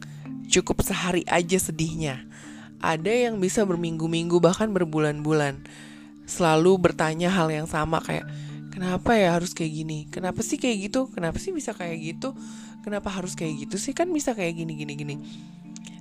cukup 0.47 0.79
sehari 0.83 1.27
aja 1.27 1.59
sedihnya. 1.59 2.23
Ada 2.81 3.29
yang 3.29 3.37
bisa 3.37 3.61
berminggu-minggu 3.67 4.39
bahkan 4.41 4.71
berbulan-bulan. 4.71 5.63
Selalu 6.25 6.79
bertanya 6.79 7.29
hal 7.29 7.51
yang 7.51 7.67
sama 7.67 7.99
kayak 7.99 8.25
kenapa 8.71 9.13
ya 9.19 9.35
harus 9.35 9.51
kayak 9.51 9.73
gini? 9.75 10.07
Kenapa 10.07 10.39
sih 10.41 10.55
kayak 10.55 10.89
gitu? 10.89 11.11
Kenapa 11.11 11.37
sih 11.37 11.51
bisa 11.51 11.75
kayak 11.75 11.99
gitu? 11.99 12.33
Kenapa 12.81 13.13
harus 13.13 13.37
kayak 13.37 13.67
gitu 13.67 13.75
sih? 13.77 13.91
Kan 13.93 14.09
bisa 14.09 14.33
kayak 14.33 14.55
gini 14.57 14.73
gini 14.73 14.93
gini. 14.97 15.15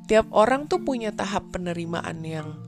Tiap 0.09 0.33
orang 0.33 0.67
tuh 0.67 0.81
punya 0.83 1.13
tahap 1.13 1.53
penerimaan 1.53 2.23
yang 2.25 2.59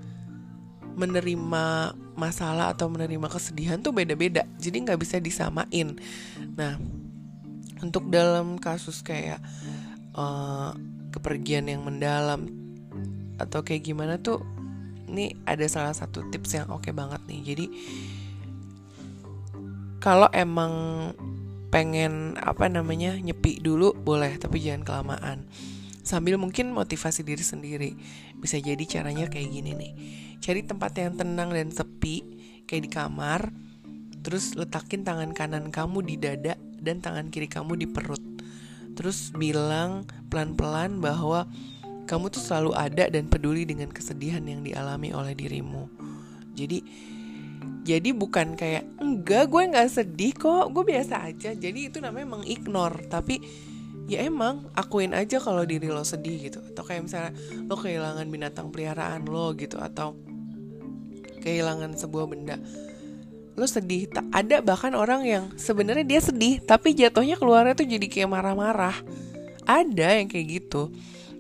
menerima 0.94 1.96
masalah 2.14 2.72
atau 2.72 2.88
menerima 2.92 3.28
kesedihan 3.28 3.80
tuh 3.80 3.92
beda-beda. 3.96 4.44
Jadi 4.60 4.84
nggak 4.84 5.00
bisa 5.00 5.16
disamain. 5.18 5.96
Nah 6.56 6.76
untuk 7.82 8.08
dalam 8.12 8.60
kasus 8.62 9.02
kayak 9.02 9.42
uh, 10.14 10.70
kepergian 11.10 11.66
yang 11.66 11.82
mendalam 11.82 12.46
atau 13.40 13.66
kayak 13.66 13.82
gimana 13.90 14.22
tuh 14.22 14.38
ini 15.10 15.34
ada 15.44 15.66
salah 15.66 15.92
satu 15.92 16.24
tips 16.30 16.56
yang 16.56 16.68
oke 16.70 16.88
okay 16.88 16.92
banget 16.94 17.20
nih. 17.26 17.40
Jadi 17.52 17.66
kalau 19.98 20.28
emang 20.32 20.72
pengen 21.72 22.36
apa 22.36 22.68
namanya 22.68 23.16
nyepi 23.16 23.58
dulu 23.58 23.96
boleh 23.96 24.36
tapi 24.36 24.60
jangan 24.60 24.84
kelamaan. 24.84 25.48
Sambil 26.02 26.34
mungkin 26.34 26.74
motivasi 26.74 27.22
diri 27.22 27.44
sendiri. 27.46 27.90
Bisa 28.42 28.58
jadi 28.58 28.82
caranya 28.86 29.30
kayak 29.30 29.48
gini 29.54 29.70
nih 29.74 29.92
cari 30.42 30.66
tempat 30.66 30.98
yang 30.98 31.14
tenang 31.14 31.54
dan 31.54 31.70
sepi 31.70 32.26
kayak 32.66 32.82
di 32.82 32.90
kamar 32.90 33.40
terus 34.26 34.58
letakin 34.58 35.06
tangan 35.06 35.30
kanan 35.30 35.70
kamu 35.70 36.02
di 36.02 36.14
dada 36.18 36.58
dan 36.82 36.98
tangan 36.98 37.30
kiri 37.30 37.46
kamu 37.46 37.78
di 37.78 37.86
perut. 37.86 38.22
Terus 38.98 39.30
bilang 39.32 40.04
pelan-pelan 40.28 40.98
bahwa 40.98 41.46
kamu 42.10 42.28
tuh 42.34 42.42
selalu 42.42 42.74
ada 42.74 43.06
dan 43.06 43.30
peduli 43.30 43.62
dengan 43.62 43.88
kesedihan 43.88 44.42
yang 44.42 44.66
dialami 44.66 45.14
oleh 45.14 45.34
dirimu. 45.38 45.86
Jadi 46.58 46.82
jadi 47.82 48.10
bukan 48.14 48.58
kayak 48.58 48.86
enggak 48.98 49.46
gue 49.50 49.62
nggak 49.74 49.90
sedih 49.90 50.34
kok 50.34 50.74
gue 50.74 50.84
biasa 50.86 51.30
aja. 51.30 51.50
Jadi 51.54 51.90
itu 51.90 51.98
namanya 52.02 52.38
mengignore 52.38 53.06
tapi 53.06 53.38
ya 54.10 54.26
emang 54.26 54.66
akuin 54.74 55.14
aja 55.14 55.38
kalau 55.38 55.62
diri 55.62 55.86
lo 55.90 56.02
sedih 56.02 56.50
gitu. 56.50 56.58
Atau 56.62 56.82
kayak 56.82 57.06
misalnya 57.06 57.32
lo 57.66 57.74
kehilangan 57.78 58.26
binatang 58.26 58.70
peliharaan 58.70 59.26
lo 59.26 59.54
gitu 59.54 59.78
atau 59.78 60.31
kehilangan 61.42 61.98
sebuah 61.98 62.26
benda 62.30 62.56
lo 63.52 63.68
sedih 63.68 64.08
tak 64.08 64.24
ada 64.32 64.64
bahkan 64.64 64.96
orang 64.96 65.28
yang 65.28 65.44
sebenarnya 65.60 66.06
dia 66.08 66.20
sedih 66.24 66.64
tapi 66.64 66.96
jatuhnya 66.96 67.36
keluarnya 67.36 67.76
tuh 67.76 67.84
jadi 67.84 68.06
kayak 68.08 68.30
marah-marah 68.32 68.96
ada 69.68 70.08
yang 70.16 70.30
kayak 70.30 70.62
gitu 70.62 70.88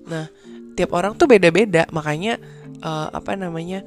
nah 0.04 0.28
tiap 0.76 0.92
orang 0.92 1.16
tuh 1.16 1.24
beda-beda 1.24 1.88
makanya 1.88 2.36
uh, 2.84 3.08
apa 3.14 3.32
namanya 3.32 3.80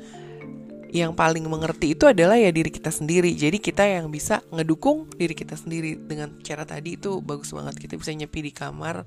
yang 0.96 1.12
paling 1.12 1.44
mengerti 1.44 1.92
itu 1.92 2.08
adalah 2.08 2.40
ya 2.40 2.48
diri 2.56 2.72
kita 2.72 2.88
sendiri. 2.88 3.36
Jadi 3.36 3.60
kita 3.60 3.84
yang 3.84 4.08
bisa 4.08 4.40
ngedukung 4.48 5.12
diri 5.12 5.36
kita 5.36 5.60
sendiri 5.60 6.00
dengan 6.00 6.40
cara 6.40 6.64
tadi 6.64 6.96
itu 6.96 7.20
bagus 7.20 7.52
banget. 7.52 7.76
Kita 7.76 8.00
bisa 8.00 8.16
nyepi 8.16 8.40
di 8.40 8.52
kamar, 8.56 9.04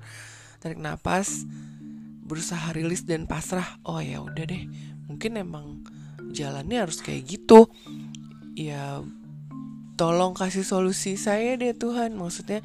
tarik 0.61 0.77
nafas, 0.77 1.49
berusaha 2.29 2.77
rilis 2.77 3.01
dan 3.09 3.25
pasrah. 3.25 3.81
Oh 3.81 3.97
ya 3.97 4.21
udah 4.21 4.45
deh, 4.45 4.69
mungkin 5.09 5.41
emang 5.41 5.81
jalannya 6.31 6.85
harus 6.85 7.01
kayak 7.01 7.25
gitu. 7.25 7.69
Ya 8.55 9.01
tolong 9.99 10.31
kasih 10.35 10.63
solusi 10.63 11.19
saya 11.19 11.55
deh 11.59 11.75
Tuhan. 11.75 12.15
Maksudnya 12.15 12.63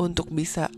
untuk 0.00 0.30
bisa 0.34 0.68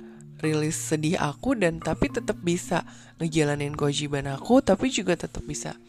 rilis 0.40 0.76
sedih 0.76 1.16
aku 1.16 1.56
dan 1.56 1.80
tapi 1.80 2.12
tetap 2.12 2.36
bisa 2.44 2.84
ngejalanin 3.16 3.72
kewajiban 3.72 4.28
aku 4.28 4.60
tapi 4.60 4.92
juga 4.92 5.16
tetap 5.16 5.40
bisa 5.48 5.80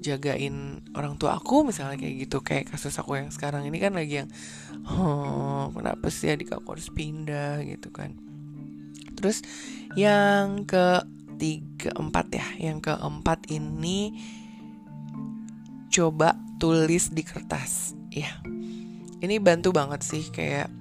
jagain 0.00 0.80
orang 0.96 1.20
tua 1.20 1.36
aku 1.36 1.68
misalnya 1.68 2.00
kayak 2.00 2.24
gitu 2.24 2.40
kayak 2.40 2.72
kasus 2.72 2.96
aku 2.96 3.20
yang 3.20 3.28
sekarang 3.28 3.68
ini 3.68 3.76
kan 3.76 3.92
lagi 3.92 4.24
yang 4.24 4.32
oh 4.88 5.68
kenapa 5.76 6.08
sih 6.08 6.32
adik 6.32 6.56
aku 6.56 6.72
harus 6.72 6.88
pindah 6.88 7.60
gitu 7.68 7.92
kan 7.92 8.16
terus 9.12 9.44
yang 9.92 10.64
ke 10.64 11.04
tiga 11.36 11.92
empat 12.00 12.26
ya 12.32 12.46
yang 12.56 12.80
keempat 12.80 13.44
ini 13.52 14.16
coba 15.90 16.38
tulis 16.62 17.10
di 17.10 17.26
kertas. 17.26 17.92
Ya 18.10 18.38
ini 19.20 19.36
bantu 19.36 19.70
banget 19.76 20.00
sih 20.00 20.24
kayak 20.32 20.72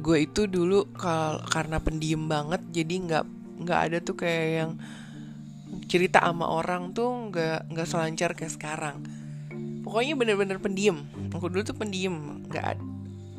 gue 0.00 0.18
itu 0.24 0.44
dulu 0.48 0.88
kal 0.96 1.40
karena 1.48 1.80
pendiam 1.80 2.28
banget 2.28 2.60
jadi 2.68 2.94
nggak 3.08 3.24
nggak 3.64 3.80
ada 3.88 3.98
tuh 4.04 4.16
kayak 4.20 4.48
yang 4.52 4.70
cerita 5.88 6.20
sama 6.20 6.48
orang 6.48 6.92
tuh 6.92 7.32
nggak 7.32 7.72
nggak 7.72 7.88
selancar 7.88 8.32
kayak 8.32 8.52
sekarang. 8.52 9.04
Pokoknya 9.84 10.16
bener-bener 10.16 10.56
pendiam. 10.56 11.04
Aku 11.34 11.50
dulu 11.52 11.66
tuh 11.66 11.76
pendiam 11.76 12.40
nggak 12.48 12.80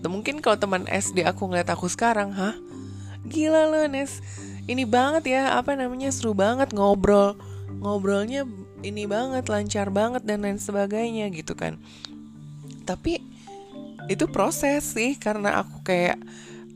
mungkin 0.06 0.38
kalau 0.38 0.54
teman 0.62 0.86
SD 0.86 1.26
aku 1.26 1.50
ngeliat 1.50 1.74
aku 1.74 1.90
sekarang 1.90 2.30
hah? 2.30 2.54
Gila 3.26 3.66
loh 3.74 3.90
Nes. 3.90 4.22
Ini 4.70 4.86
banget 4.86 5.34
ya 5.34 5.58
apa 5.58 5.74
namanya 5.74 6.14
seru 6.14 6.38
banget 6.38 6.74
ngobrol. 6.78 7.34
Ngobrolnya 7.82 8.46
ini 8.86 9.10
banget 9.10 9.50
lancar 9.50 9.90
banget 9.90 10.22
dan 10.22 10.46
lain 10.46 10.62
sebagainya 10.62 11.34
gitu 11.34 11.58
kan. 11.58 11.82
Tapi 12.86 13.18
itu 14.06 14.30
proses 14.30 14.86
sih 14.86 15.18
karena 15.18 15.66
aku 15.66 15.82
kayak 15.82 16.22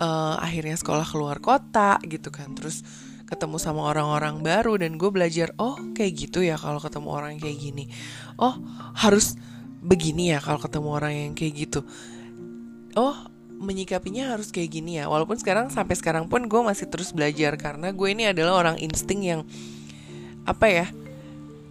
uh, 0.01 0.41
akhirnya 0.41 0.73
sekolah 0.73 1.05
keluar 1.05 1.37
kota 1.37 2.01
gitu 2.09 2.33
kan. 2.33 2.57
Terus 2.57 2.81
ketemu 3.29 3.61
sama 3.61 3.85
orang-orang 3.85 4.41
baru 4.41 4.81
dan 4.81 4.97
gue 4.97 5.13
belajar 5.13 5.53
oh 5.61 5.77
kayak 5.93 6.13
gitu 6.17 6.41
ya 6.41 6.57
kalau 6.57 6.81
ketemu 6.81 7.07
orang 7.13 7.37
kayak 7.37 7.57
gini. 7.61 7.85
Oh 8.41 8.57
harus 8.97 9.37
begini 9.79 10.33
ya 10.33 10.41
kalau 10.41 10.57
ketemu 10.57 10.89
orang 10.89 11.13
yang 11.13 11.33
kayak 11.37 11.53
gitu. 11.69 11.85
Oh 12.97 13.13
menyikapinya 13.59 14.33
harus 14.33 14.49
kayak 14.49 14.73
gini 14.73 14.97
ya. 14.97 15.05
Walaupun 15.05 15.37
sekarang 15.37 15.69
sampai 15.69 15.93
sekarang 15.93 16.25
pun 16.25 16.49
gue 16.49 16.61
masih 16.65 16.89
terus 16.89 17.13
belajar 17.13 17.53
karena 17.61 17.93
gue 17.93 18.07
ini 18.09 18.33
adalah 18.33 18.57
orang 18.57 18.81
insting 18.81 19.21
yang 19.21 19.41
apa 20.49 20.65
ya 20.65 20.87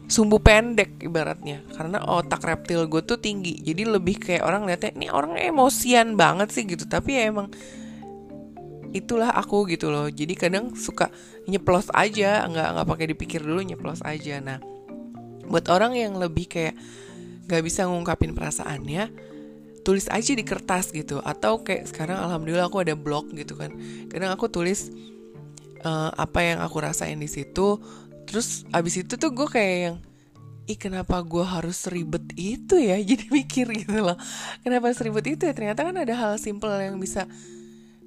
sumbu 0.09 0.41
pendek 0.41 0.99
ibaratnya. 1.05 1.63
Karena 1.77 2.03
otak 2.03 2.43
reptil 2.43 2.89
gue 2.89 3.05
tuh 3.05 3.21
tinggi. 3.21 3.61
Jadi 3.61 3.85
lebih 3.85 4.19
kayak 4.19 4.43
orang 4.43 4.65
lihatnya 4.65 4.97
ini 4.97 5.07
orang 5.13 5.37
emosian 5.37 6.17
banget 6.17 6.49
sih 6.51 6.65
gitu. 6.65 6.89
Tapi 6.89 7.21
ya 7.21 7.23
emang 7.29 7.53
itulah 8.91 9.31
aku 9.37 9.69
gitu 9.69 9.93
loh. 9.93 10.09
Jadi 10.09 10.35
kadang 10.35 10.73
suka 10.73 11.13
nyeplos 11.45 11.93
aja 11.93 12.49
nggak 12.49 12.69
nggak 12.75 12.87
pakai 12.89 13.07
dipikir 13.13 13.41
dulu 13.45 13.61
nyeplos 13.61 14.01
aja. 14.03 14.41
Nah 14.41 14.59
buat 15.49 15.69
orang 15.69 15.97
yang 15.97 16.17
lebih 16.17 16.49
kayak 16.49 16.75
nggak 17.49 17.63
bisa 17.65 17.89
ngungkapin 17.89 18.37
perasaannya 18.37 19.13
tulis 19.85 20.09
aja 20.09 20.33
di 20.33 20.45
kertas 20.45 20.89
gitu. 20.93 21.21
Atau 21.21 21.61
kayak 21.61 21.89
sekarang 21.89 22.17
alhamdulillah 22.17 22.73
aku 22.73 22.81
ada 22.81 22.97
blog 22.97 23.29
gitu 23.37 23.61
kan. 23.61 23.77
Kadang 24.09 24.33
aku 24.33 24.49
tulis 24.49 24.89
uh, 25.85 26.11
apa 26.17 26.41
yang 26.43 26.59
aku 26.65 26.81
rasain 26.81 27.21
di 27.21 27.29
situ 27.29 27.79
terus 28.29 28.69
abis 28.77 29.01
itu 29.01 29.17
tuh 29.17 29.33
gue 29.33 29.49
kayak 29.49 29.77
yang 29.81 29.97
ih 30.69 30.77
kenapa 30.77 31.25
gue 31.25 31.41
harus 31.41 31.89
ribet 31.89 32.29
itu 32.37 32.77
ya? 32.77 33.01
Jadi 33.09 33.33
mikir 33.33 33.67
gitu 33.73 34.05
loh. 34.05 34.21
Kenapa 34.61 34.93
seribet 34.93 35.25
itu 35.25 35.49
ya? 35.49 35.57
Ternyata 35.57 35.81
kan 35.89 35.97
ada 35.97 36.15
hal 36.15 36.37
simple 36.37 36.71
yang 36.77 37.01
bisa 37.01 37.25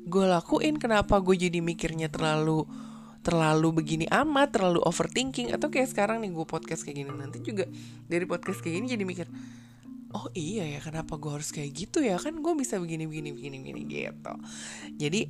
gue 0.06 0.26
lakuin. 0.30 0.78
Kenapa 0.78 1.18
gue 1.20 1.34
jadi 1.34 1.58
mikirnya 1.60 2.08
terlalu 2.14 2.70
terlalu 3.22 3.82
begini 3.82 4.06
amat 4.10 4.62
terlalu 4.62 4.80
overthinking? 4.86 5.50
Atau 5.58 5.74
kayak 5.74 5.90
sekarang 5.90 6.22
nih 6.22 6.32
gue 6.32 6.46
podcast 6.46 6.86
kayak 6.86 7.02
gini 7.02 7.10
nanti 7.10 7.42
juga 7.42 7.66
dari 8.06 8.26
podcast 8.30 8.62
kayak 8.62 8.82
gini 8.82 8.88
jadi 8.94 9.04
mikir 9.06 9.28
oh 10.12 10.28
iya 10.36 10.68
ya 10.68 10.80
kenapa 10.84 11.16
gue 11.18 11.32
harus 11.34 11.50
kayak 11.50 11.72
gitu 11.74 12.06
ya? 12.06 12.22
Kan 12.22 12.46
gue 12.46 12.54
bisa 12.54 12.78
begini 12.78 13.10
begini 13.10 13.34
begini 13.34 13.58
begini 13.58 13.82
gitu. 13.90 14.34
Jadi 15.02 15.22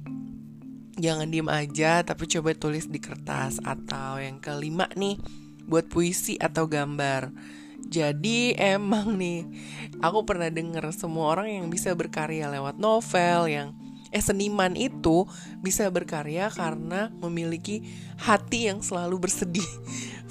jangan 0.99 1.31
diem 1.31 1.47
aja 1.47 2.03
tapi 2.03 2.27
coba 2.27 2.51
tulis 2.55 2.87
di 2.87 2.99
kertas 2.99 3.61
atau 3.63 4.19
yang 4.19 4.41
kelima 4.43 4.89
nih 4.97 5.19
buat 5.67 5.87
puisi 5.87 6.35
atau 6.35 6.67
gambar. 6.67 7.31
Jadi 7.81 8.53
emang 8.55 9.17
nih 9.17 9.47
aku 10.03 10.23
pernah 10.23 10.51
denger 10.51 10.93
semua 10.93 11.33
orang 11.33 11.49
yang 11.49 11.67
bisa 11.67 11.91
berkarya 11.97 12.47
lewat 12.51 12.77
novel 12.77 13.49
yang 13.49 13.67
eh 14.11 14.19
seniman 14.19 14.75
itu 14.75 15.23
bisa 15.63 15.87
berkarya 15.87 16.51
karena 16.51 17.09
memiliki 17.23 17.87
hati 18.19 18.67
yang 18.67 18.83
selalu 18.83 19.23
bersedih 19.23 19.65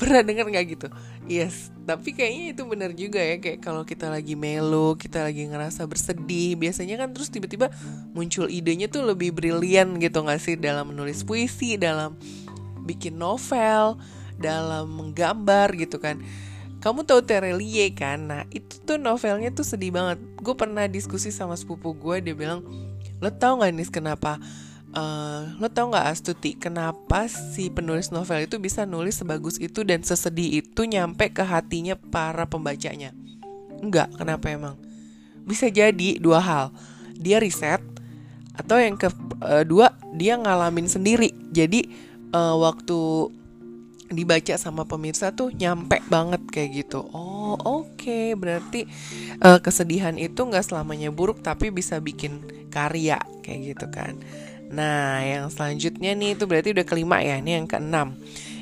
pernah 0.00 0.24
dengar 0.24 0.48
nggak 0.48 0.66
gitu? 0.72 0.88
Yes 1.28 1.70
tapi 1.90 2.14
kayaknya 2.14 2.54
itu 2.54 2.62
benar 2.70 2.94
juga 2.94 3.18
ya 3.18 3.42
kayak 3.42 3.58
kalau 3.66 3.82
kita 3.82 4.06
lagi 4.06 4.38
melo 4.38 4.94
kita 4.94 5.26
lagi 5.26 5.50
ngerasa 5.50 5.90
bersedih 5.90 6.54
biasanya 6.54 7.02
kan 7.02 7.10
terus 7.10 7.34
tiba-tiba 7.34 7.66
muncul 8.14 8.46
idenya 8.46 8.86
tuh 8.86 9.02
lebih 9.02 9.34
brilian 9.34 9.98
gitu 9.98 10.22
nggak 10.22 10.38
sih? 10.38 10.54
Dalam 10.54 10.94
menulis 10.94 11.26
puisi 11.26 11.74
dalam 11.74 12.14
bikin 12.86 13.18
novel 13.18 13.98
dalam 14.38 14.86
menggambar 14.86 15.74
gitu 15.74 15.98
kan. 15.98 16.22
Kamu 16.78 17.02
tahu 17.02 17.26
Terelie 17.26 17.90
kan? 17.90 18.30
Nah 18.30 18.42
itu 18.54 18.78
tuh 18.86 18.96
novelnya 18.96 19.50
tuh 19.50 19.66
sedih 19.66 19.90
banget. 19.90 20.22
Gue 20.38 20.54
pernah 20.54 20.86
diskusi 20.86 21.28
sama 21.28 21.52
sepupu 21.52 21.92
gue 21.92 22.24
Dia 22.24 22.32
bilang 22.32 22.64
Lo 23.20 23.28
tau 23.28 23.60
gak 23.60 23.68
nih 23.76 23.84
kenapa 23.92 24.40
uh, 24.94 25.57
Lo 25.59 25.68
tau 25.70 25.90
gak 25.90 26.07
Astuti 26.11 26.55
Kenapa 26.57 27.26
si 27.26 27.68
penulis 27.70 28.11
novel 28.14 28.46
itu 28.46 28.57
bisa 28.59 28.87
nulis 28.87 29.18
sebagus 29.18 29.57
itu 29.59 29.83
Dan 29.83 30.03
sesedih 30.03 30.62
itu 30.64 30.87
nyampe 30.87 31.31
ke 31.31 31.42
hatinya 31.42 31.94
para 31.98 32.46
pembacanya 32.46 33.14
Enggak, 33.81 34.12
kenapa 34.14 34.46
emang? 34.53 34.76
Bisa 35.44 35.66
jadi 35.72 36.20
dua 36.20 36.40
hal 36.42 36.64
Dia 37.16 37.40
riset 37.40 37.81
Atau 38.55 38.76
yang 38.76 39.00
kedua 39.00 39.96
Dia 40.14 40.37
ngalamin 40.37 40.87
sendiri 40.87 41.33
Jadi 41.50 41.88
uh, 42.35 42.57
waktu 42.61 43.31
dibaca 44.11 44.59
sama 44.59 44.83
pemirsa 44.83 45.31
tuh 45.31 45.55
nyampe 45.55 46.03
banget 46.11 46.42
kayak 46.50 46.70
gitu. 46.85 47.07
Oh 47.14 47.55
oke, 47.55 47.94
okay. 47.94 48.35
berarti 48.35 48.90
uh, 49.38 49.62
kesedihan 49.62 50.18
itu 50.18 50.42
nggak 50.42 50.66
selamanya 50.66 51.14
buruk 51.14 51.40
tapi 51.46 51.70
bisa 51.70 52.03
bikin 52.03 52.42
karya 52.74 53.22
kayak 53.46 53.74
gitu 53.74 53.87
kan. 53.94 54.18
Nah 54.70 55.20
yang 55.26 55.50
selanjutnya 55.50 56.14
nih 56.14 56.38
itu 56.38 56.46
berarti 56.46 56.70
udah 56.70 56.87
kelima 56.87 57.18
ya, 57.20 57.42
ini 57.42 57.59
yang 57.59 57.66
keenam. 57.66 58.14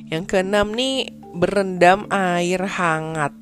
Yang 0.09 0.25
keenam 0.25 0.73
nih 0.73 1.13
berendam 1.37 2.09
air 2.09 2.65
hangat. 2.65 3.37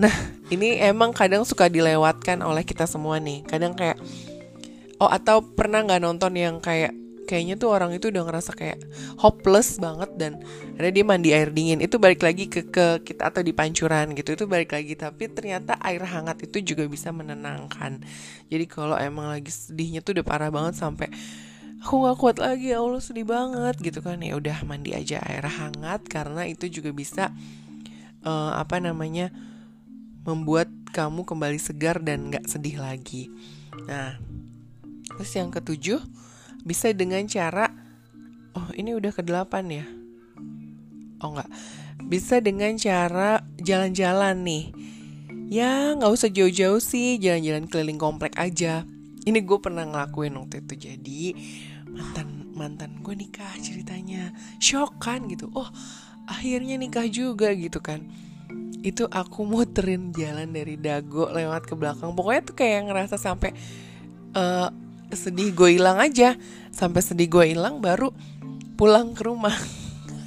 Nah 0.00 0.14
ini 0.48 0.80
emang 0.80 1.12
kadang 1.12 1.44
suka 1.44 1.68
dilewatkan 1.68 2.40
oleh 2.40 2.64
kita 2.64 2.88
semua 2.88 3.20
nih. 3.20 3.44
Kadang 3.44 3.76
kayak 3.76 4.00
oh 4.98 5.10
atau 5.12 5.44
pernah 5.44 5.84
nggak 5.84 6.00
nonton 6.00 6.32
yang 6.34 6.56
kayak 6.64 6.96
kayaknya 7.24 7.56
tuh 7.56 7.72
orang 7.72 7.90
itu 7.96 8.12
udah 8.12 8.22
ngerasa 8.28 8.52
kayak 8.52 8.78
hopeless 9.18 9.80
banget 9.80 10.10
dan 10.20 10.32
ada 10.76 10.88
dia 10.92 11.04
mandi 11.04 11.32
air 11.32 11.50
dingin. 11.50 11.80
Itu 11.80 11.96
balik 11.96 12.22
lagi 12.22 12.46
ke 12.46 12.68
ke 12.68 13.00
kita 13.02 13.32
atau 13.32 13.40
di 13.40 13.50
pancuran 13.56 14.12
gitu 14.14 14.36
itu 14.36 14.44
balik 14.44 14.76
lagi. 14.76 14.94
Tapi 14.94 15.32
ternyata 15.32 15.80
air 15.80 16.04
hangat 16.04 16.44
itu 16.46 16.60
juga 16.62 16.84
bisa 16.86 17.10
menenangkan. 17.10 18.04
Jadi 18.52 18.64
kalau 18.68 18.94
emang 19.00 19.32
lagi 19.32 19.50
sedihnya 19.50 20.04
tuh 20.04 20.20
udah 20.20 20.26
parah 20.26 20.50
banget 20.52 20.78
sampai 20.78 21.08
aku 21.84 22.00
nggak 22.00 22.16
kuat 22.16 22.36
lagi 22.40 22.72
ya 22.72 22.80
Allah 22.80 23.02
sedih 23.02 23.26
banget 23.26 23.76
gitu 23.80 24.04
kan. 24.04 24.20
Ya 24.20 24.36
udah 24.36 24.60
mandi 24.68 24.92
aja 24.92 25.18
air 25.24 25.44
hangat 25.44 26.04
karena 26.06 26.44
itu 26.44 26.68
juga 26.68 26.92
bisa 26.92 27.32
uh, 28.24 28.52
apa 28.56 28.80
namanya 28.80 29.32
membuat 30.24 30.72
kamu 30.96 31.26
kembali 31.28 31.58
segar 31.60 32.00
dan 32.00 32.32
nggak 32.32 32.48
sedih 32.48 32.80
lagi. 32.80 33.28
Nah 33.88 34.16
terus 35.14 35.30
yang 35.36 35.52
ketujuh 35.52 36.00
bisa 36.64 36.90
dengan 36.96 37.22
cara 37.28 37.68
oh 38.56 38.68
ini 38.74 38.96
udah 38.96 39.12
ke 39.12 39.22
delapan 39.22 39.64
ya? 39.68 39.86
Oh 41.20 41.36
enggak. 41.36 41.50
Bisa 42.04 42.40
dengan 42.40 42.74
cara 42.80 43.44
jalan-jalan 43.60 44.40
nih. 44.42 44.64
Ya 45.52 45.92
nggak 45.94 46.10
usah 46.10 46.32
jauh-jauh 46.32 46.80
sih 46.80 47.20
jalan-jalan 47.20 47.68
keliling 47.68 48.00
komplek 48.00 48.34
aja. 48.40 48.88
Ini 49.24 49.40
gue 49.40 49.58
pernah 49.60 49.84
ngelakuin 49.88 50.36
waktu 50.36 50.64
itu 50.64 50.74
jadi 50.90 51.22
mantan 51.88 52.52
mantan 52.56 52.90
gue 53.04 53.14
nikah 53.14 53.52
ceritanya. 53.60 54.32
Shock 54.58 55.04
kan 55.04 55.28
gitu. 55.28 55.52
Oh 55.52 55.68
akhirnya 56.24 56.80
nikah 56.80 57.04
juga 57.08 57.52
gitu 57.52 57.80
kan. 57.84 58.04
Itu 58.84 59.08
aku 59.08 59.48
muterin 59.48 60.12
jalan 60.12 60.52
dari 60.52 60.76
dago 60.76 61.32
lewat 61.32 61.64
ke 61.64 61.74
belakang. 61.76 62.12
Pokoknya 62.12 62.42
tuh 62.44 62.56
kayak 62.56 62.92
ngerasa 62.92 63.16
sampai 63.16 63.56
uh, 64.36 64.68
sedih 65.12 65.52
gue 65.52 65.76
hilang 65.76 66.00
aja 66.00 66.38
sampai 66.72 67.04
sedih 67.04 67.28
gue 67.28 67.44
hilang 67.52 67.82
baru 67.84 68.10
pulang 68.74 69.12
ke 69.12 69.28
rumah 69.28 69.54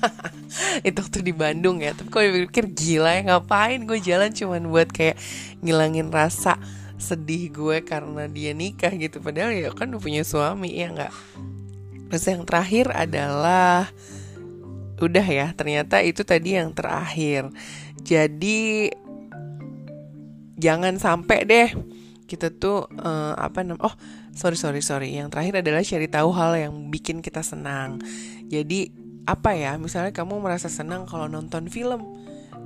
itu 0.87 0.97
waktu 1.01 1.25
di 1.25 1.33
Bandung 1.33 1.81
ya 1.81 1.97
tapi 1.97 2.13
kalau 2.13 2.45
pikir 2.47 2.69
gila 2.71 3.17
ya 3.17 3.21
ngapain 3.33 3.83
gue 3.83 3.97
jalan 3.97 4.29
cuman 4.29 4.69
buat 4.69 4.89
kayak 4.93 5.17
ngilangin 5.65 6.13
rasa 6.13 6.61
sedih 6.97 7.49
gue 7.51 7.77
karena 7.83 8.29
dia 8.29 8.53
nikah 8.53 8.93
gitu 8.95 9.19
padahal 9.19 9.53
ya 9.53 9.69
kan 9.73 9.91
udah 9.91 10.01
punya 10.01 10.21
suami 10.23 10.77
ya 10.77 10.93
nggak 10.93 11.13
Terus 12.07 12.23
yang 12.23 12.43
terakhir 12.47 12.87
adalah 12.95 13.91
udah 14.97 15.27
ya, 15.27 15.51
ternyata 15.53 15.99
itu 16.01 16.23
tadi 16.23 16.55
yang 16.55 16.71
terakhir. 16.71 17.51
Jadi 17.99 18.89
jangan 20.57 20.97
sampai 20.97 21.39
deh 21.43 21.69
kita 22.27 22.51
tuh 22.55 22.87
uh, 22.95 23.35
apa 23.35 23.63
namanya? 23.63 23.91
Oh, 23.91 23.95
sorry 24.37 24.55
sorry 24.55 24.81
sorry. 24.85 25.09
Yang 25.17 25.33
terakhir 25.33 25.65
adalah 25.65 25.81
cari 25.81 26.07
tahu 26.07 26.29
hal 26.37 26.53
yang 26.55 26.73
bikin 26.93 27.25
kita 27.25 27.41
senang. 27.41 27.97
Jadi 28.45 28.93
apa 29.25 29.57
ya? 29.57 29.75
Misalnya 29.81 30.13
kamu 30.13 30.37
merasa 30.37 30.69
senang 30.69 31.09
kalau 31.09 31.25
nonton 31.25 31.65
film 31.67 32.05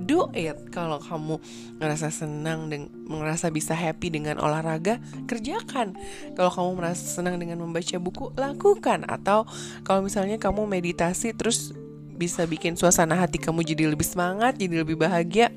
do 0.02 0.28
it 0.34 0.56
kalau 0.74 0.98
kamu 0.98 1.38
ngerasa 1.78 2.08
senang 2.10 2.72
dan 2.72 2.90
merasa 3.06 3.52
bisa 3.52 3.76
happy 3.76 4.08
dengan 4.08 4.40
olahraga 4.40 4.98
kerjakan 5.28 5.94
kalau 6.34 6.50
kamu 6.50 6.70
merasa 6.80 7.04
senang 7.04 7.36
dengan 7.38 7.60
membaca 7.62 7.96
buku 8.00 8.32
lakukan 8.34 9.04
atau 9.06 9.44
kalau 9.86 10.02
misalnya 10.02 10.40
kamu 10.40 10.64
meditasi 10.64 11.36
terus 11.36 11.76
bisa 12.16 12.44
bikin 12.48 12.74
suasana 12.74 13.18
hati 13.18 13.36
kamu 13.36 13.62
jadi 13.62 13.90
lebih 13.92 14.06
semangat 14.06 14.58
jadi 14.58 14.82
lebih 14.82 14.96
bahagia 14.98 15.50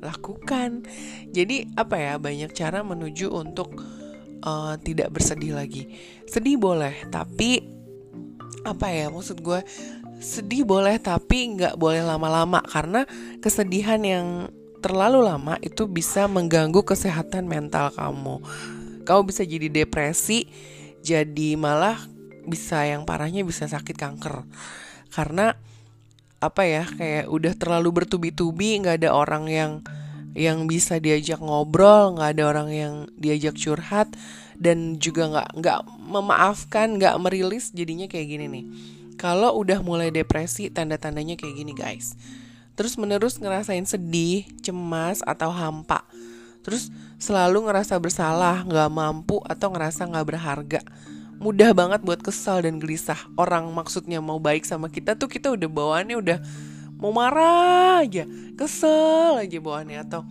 lakukan 0.00 0.84
jadi 1.32 1.68
apa 1.74 1.96
ya 1.96 2.14
banyak 2.20 2.52
cara 2.52 2.84
menuju 2.84 3.32
untuk 3.32 3.80
uh, 4.42 4.74
tidak 4.80 5.12
bersedih 5.12 5.56
lagi 5.56 5.88
sedih 6.26 6.58
boleh 6.58 7.06
tapi 7.08 7.62
apa 8.66 8.90
ya 8.90 9.08
maksud 9.08 9.40
gue 9.40 9.62
sedih 10.18 10.64
boleh 10.64 10.96
tapi 10.98 11.54
nggak 11.54 11.76
boleh 11.76 12.02
lama-lama 12.02 12.64
karena 12.64 13.04
kesedihan 13.38 14.00
yang 14.00 14.48
terlalu 14.80 15.24
lama 15.24 15.58
itu 15.66 15.90
bisa 15.90 16.30
mengganggu 16.30 16.86
kesehatan 16.86 17.50
mental 17.50 17.90
kamu. 17.90 18.38
Kamu 19.02 19.22
bisa 19.26 19.42
jadi 19.42 19.66
depresi, 19.66 20.46
jadi 21.02 21.58
malah 21.58 21.98
bisa 22.46 22.86
yang 22.86 23.02
parahnya 23.02 23.42
bisa 23.42 23.66
sakit 23.66 23.98
kanker. 23.98 24.46
Karena 25.10 25.58
apa 26.38 26.62
ya 26.68 26.84
kayak 26.84 27.26
udah 27.32 27.52
terlalu 27.58 28.02
bertubi-tubi 28.02 28.78
nggak 28.78 29.02
ada 29.02 29.10
orang 29.10 29.44
yang 29.50 29.72
yang 30.36 30.68
bisa 30.68 31.00
diajak 31.00 31.40
ngobrol 31.40 32.12
nggak 32.12 32.36
ada 32.36 32.44
orang 32.44 32.68
yang 32.68 32.94
diajak 33.16 33.56
curhat 33.56 34.12
dan 34.60 35.00
juga 35.00 35.32
nggak 35.32 35.48
nggak 35.64 35.80
memaafkan 35.96 37.00
nggak 37.00 37.16
merilis 37.16 37.72
jadinya 37.72 38.04
kayak 38.04 38.28
gini 38.28 38.46
nih 38.46 38.64
kalau 39.16 39.56
udah 39.56 39.80
mulai 39.80 40.12
depresi, 40.12 40.68
tanda-tandanya 40.68 41.40
kayak 41.40 41.56
gini 41.56 41.72
guys. 41.72 42.12
Terus 42.76 43.00
menerus 43.00 43.40
ngerasain 43.40 43.88
sedih, 43.88 44.44
cemas, 44.60 45.24
atau 45.24 45.48
hampa. 45.48 46.04
Terus 46.60 46.92
selalu 47.16 47.64
ngerasa 47.64 47.96
bersalah, 47.96 48.60
gak 48.68 48.92
mampu, 48.92 49.40
atau 49.48 49.72
ngerasa 49.72 50.04
gak 50.04 50.26
berharga. 50.28 50.80
Mudah 51.40 51.72
banget 51.72 52.04
buat 52.04 52.20
kesal 52.20 52.68
dan 52.68 52.76
gelisah. 52.76 53.16
Orang 53.40 53.72
maksudnya 53.72 54.20
mau 54.20 54.36
baik 54.36 54.68
sama 54.68 54.92
kita 54.92 55.16
tuh 55.16 55.32
kita 55.32 55.48
udah 55.56 55.68
bawaannya 55.68 56.16
udah 56.20 56.38
mau 56.96 57.12
marah 57.12 58.02
aja, 58.04 58.24
kesel 58.56 59.40
aja 59.40 59.58
bawaannya 59.60 59.98
atau 60.04 60.24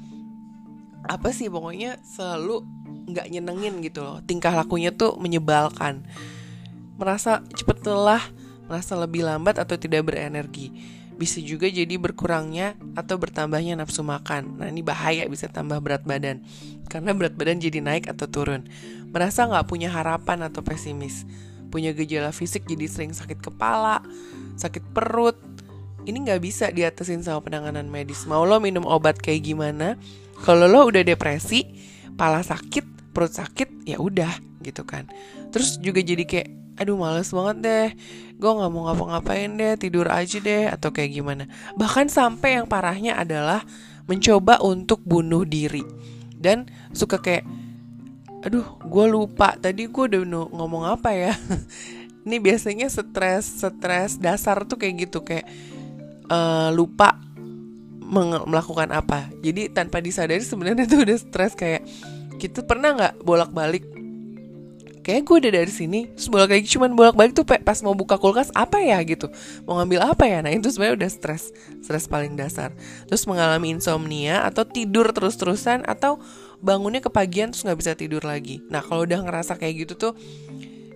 apa 1.05 1.29
sih 1.29 1.49
pokoknya 1.49 2.01
selalu 2.01 2.65
nggak 3.13 3.27
nyenengin 3.29 3.79
gitu 3.85 4.01
loh. 4.01 4.17
Tingkah 4.25 4.51
lakunya 4.53 4.89
tuh 4.89 5.17
menyebalkan. 5.21 6.01
Merasa 6.97 7.45
cepet 7.53 7.85
lelah, 7.85 8.23
merasa 8.65 8.97
lebih 8.97 9.21
lambat 9.21 9.61
atau 9.61 9.77
tidak 9.77 10.09
berenergi. 10.09 10.73
Bisa 11.15 11.39
juga 11.39 11.71
jadi 11.71 11.95
berkurangnya 11.95 12.75
atau 12.97 13.15
bertambahnya 13.15 13.79
nafsu 13.79 14.03
makan. 14.03 14.59
Nah 14.59 14.67
ini 14.67 14.83
bahaya 14.83 15.23
bisa 15.31 15.47
tambah 15.47 15.79
berat 15.79 16.03
badan. 16.03 16.43
Karena 16.91 17.15
berat 17.15 17.37
badan 17.39 17.61
jadi 17.61 17.79
naik 17.79 18.11
atau 18.11 18.27
turun. 18.27 18.67
Merasa 19.13 19.47
nggak 19.47 19.69
punya 19.69 19.87
harapan 19.93 20.43
atau 20.43 20.59
pesimis. 20.59 21.23
Punya 21.71 21.95
gejala 21.95 22.35
fisik 22.35 22.67
jadi 22.67 22.89
sering 22.89 23.15
sakit 23.15 23.39
kepala, 23.39 24.03
sakit 24.59 24.91
perut. 24.91 25.39
Ini 26.05 26.17
nggak 26.21 26.41
bisa 26.41 26.69
diatasin 26.69 27.25
sama 27.25 27.41
penanganan 27.41 27.89
medis. 27.89 28.29
Mau 28.29 28.45
lo 28.45 28.61
minum 28.61 28.85
obat 28.85 29.17
kayak 29.17 29.45
gimana? 29.45 29.97
Kalau 30.45 30.69
lo 30.69 30.85
udah 30.85 31.01
depresi, 31.01 31.65
pala 32.13 32.45
sakit, 32.45 33.13
perut 33.13 33.33
sakit, 33.33 33.89
ya 33.89 33.97
udah 33.97 34.61
gitu 34.61 34.85
kan. 34.85 35.09
Terus 35.49 35.81
juga 35.81 36.05
jadi 36.05 36.23
kayak 36.25 36.65
aduh 36.75 36.99
males 36.99 37.31
banget 37.31 37.57
deh 37.63 37.89
gue 38.35 38.51
nggak 38.51 38.71
mau 38.71 38.91
ngapa-ngapain 38.91 39.47
deh 39.55 39.73
tidur 39.79 40.11
aja 40.11 40.37
deh 40.43 40.67
atau 40.67 40.91
kayak 40.91 41.15
gimana 41.15 41.47
bahkan 41.79 42.11
sampai 42.11 42.59
yang 42.59 42.67
parahnya 42.67 43.15
adalah 43.15 43.63
mencoba 44.11 44.59
untuk 44.59 44.99
bunuh 45.07 45.47
diri 45.47 45.87
dan 46.35 46.67
suka 46.91 47.23
kayak 47.23 47.47
aduh 48.43 48.75
gue 48.83 49.05
lupa 49.07 49.55
tadi 49.55 49.87
gue 49.87 50.03
udah 50.03 50.51
ngomong 50.51 50.83
apa 50.83 51.15
ya 51.15 51.33
ini 52.27 52.43
biasanya 52.43 52.91
stres 52.91 53.63
stres 53.63 54.19
dasar 54.19 54.67
tuh 54.67 54.75
kayak 54.75 55.07
gitu 55.07 55.23
kayak 55.23 55.47
uh, 56.29 56.69
lupa 56.73 57.25
melakukan 58.45 58.93
apa. 58.93 59.33
Jadi 59.41 59.73
tanpa 59.73 59.99
disadari 59.99 60.41
sebenarnya 60.45 60.85
tuh 60.91 61.01
udah 61.01 61.17
stres 61.17 61.57
kayak 61.57 61.83
kita 62.37 62.61
pernah 62.61 62.93
nggak 62.93 63.13
bolak-balik? 63.25 63.83
Kayak 65.05 65.21
gue 65.29 65.37
udah 65.37 65.53
dari 65.61 65.69
sini 65.69 65.99
terus 66.17 66.33
bolak 66.33 66.49
lagi 66.49 66.65
cuman 66.65 66.97
bolak 66.97 67.13
balik 67.13 67.37
tuh 67.37 67.45
pas 67.45 67.77
mau 67.85 67.93
buka 67.93 68.17
kulkas 68.17 68.49
apa 68.57 68.81
ya? 68.81 68.97
gitu. 69.05 69.29
Mau 69.69 69.77
ngambil 69.77 70.01
apa 70.01 70.25
ya? 70.25 70.41
Nah 70.41 70.49
itu 70.49 70.73
sebenarnya 70.73 71.05
udah 71.05 71.11
stres 71.13 71.53
stres 71.85 72.09
paling 72.09 72.33
dasar. 72.33 72.73
Terus 73.05 73.29
mengalami 73.29 73.77
insomnia 73.77 74.41
atau 74.41 74.65
tidur 74.65 75.13
terus 75.13 75.37
terusan 75.37 75.85
atau 75.85 76.17
bangunnya 76.57 77.05
kepagian 77.05 77.53
terus 77.53 77.61
nggak 77.69 77.77
bisa 77.77 77.93
tidur 77.93 78.25
lagi. 78.25 78.65
Nah 78.65 78.81
kalau 78.81 79.05
udah 79.05 79.21
ngerasa 79.21 79.61
kayak 79.61 79.85
gitu 79.85 79.93
tuh 80.09 80.13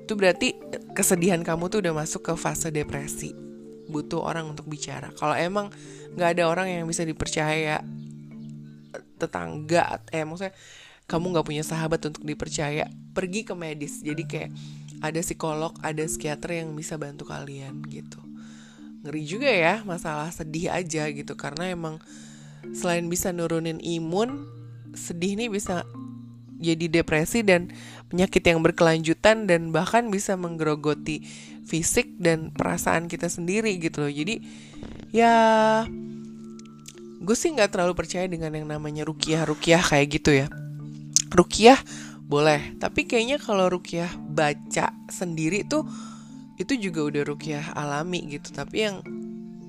itu 0.10 0.18
berarti 0.18 0.58
kesedihan 0.98 1.46
kamu 1.46 1.70
tuh 1.70 1.86
udah 1.86 1.94
masuk 1.94 2.26
ke 2.26 2.34
fase 2.34 2.74
depresi 2.74 3.49
butuh 3.90 4.22
orang 4.22 4.54
untuk 4.54 4.70
bicara. 4.70 5.10
Kalau 5.18 5.34
emang 5.34 5.74
nggak 6.14 6.30
ada 6.38 6.44
orang 6.46 6.70
yang 6.70 6.86
bisa 6.86 7.02
dipercaya 7.02 7.82
tetangga 9.20 10.00
eh 10.16 10.24
maksudnya 10.24 10.56
kamu 11.10 11.26
nggak 11.36 11.46
punya 11.46 11.64
sahabat 11.66 12.00
untuk 12.06 12.24
dipercaya 12.24 12.86
pergi 13.18 13.42
ke 13.44 13.58
medis. 13.58 14.00
Jadi 14.00 14.24
kayak 14.30 14.52
ada 15.02 15.20
psikolog 15.20 15.74
ada 15.82 16.06
psikiater 16.06 16.62
yang 16.62 16.72
bisa 16.78 16.96
bantu 17.02 17.26
kalian 17.28 17.82
gitu. 17.90 18.22
Ngeri 19.02 19.24
juga 19.26 19.50
ya 19.50 19.82
masalah 19.84 20.30
sedih 20.30 20.70
aja 20.70 21.10
gitu. 21.10 21.34
Karena 21.34 21.74
emang 21.74 21.98
selain 22.78 23.10
bisa 23.10 23.34
nurunin 23.34 23.82
imun 23.82 24.46
sedih 24.94 25.34
nih 25.38 25.50
bisa 25.50 25.86
jadi 26.60 26.92
depresi 26.92 27.42
dan 27.42 27.72
penyakit 28.10 28.42
yang 28.42 28.60
berkelanjutan 28.66 29.46
dan 29.46 29.70
bahkan 29.70 30.10
bisa 30.10 30.34
menggerogoti 30.34 31.22
fisik 31.70 32.18
dan 32.18 32.50
perasaan 32.50 33.06
kita 33.06 33.30
sendiri 33.30 33.78
gitu 33.78 34.02
loh. 34.06 34.12
Jadi 34.12 34.42
ya 35.14 35.34
gue 37.20 37.36
sih 37.38 37.54
nggak 37.54 37.70
terlalu 37.78 37.94
percaya 37.94 38.26
dengan 38.26 38.50
yang 38.58 38.66
namanya 38.66 39.06
rukiah 39.06 39.46
rukiah 39.46 39.80
kayak 39.80 40.08
gitu 40.20 40.32
ya. 40.34 40.48
Rukiah 41.30 41.78
boleh 42.26 42.78
tapi 42.82 43.06
kayaknya 43.06 43.38
kalau 43.38 43.70
rukiah 43.70 44.10
baca 44.18 44.94
sendiri 45.10 45.66
tuh 45.66 45.86
itu 46.58 46.76
juga 46.76 47.06
udah 47.06 47.24
rukiah 47.24 47.66
alami 47.78 48.26
gitu. 48.26 48.50
Tapi 48.50 48.78
yang 48.90 49.06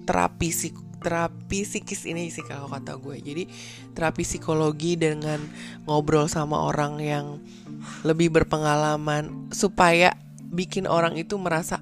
terapi 0.09 0.49
sik 0.49 0.90
terapi 1.01 1.65
psikis 1.65 2.05
ini 2.05 2.29
sih 2.29 2.45
kalau 2.45 2.69
kata 2.69 3.01
gue. 3.01 3.17
Jadi 3.19 3.45
terapi 3.97 4.23
psikologi 4.23 4.95
dengan 5.01 5.41
ngobrol 5.89 6.29
sama 6.29 6.69
orang 6.69 7.01
yang 7.01 7.27
lebih 8.05 8.31
berpengalaman 8.31 9.51
supaya 9.51 10.15
bikin 10.51 10.85
orang 10.85 11.17
itu 11.17 11.41
merasa 11.41 11.81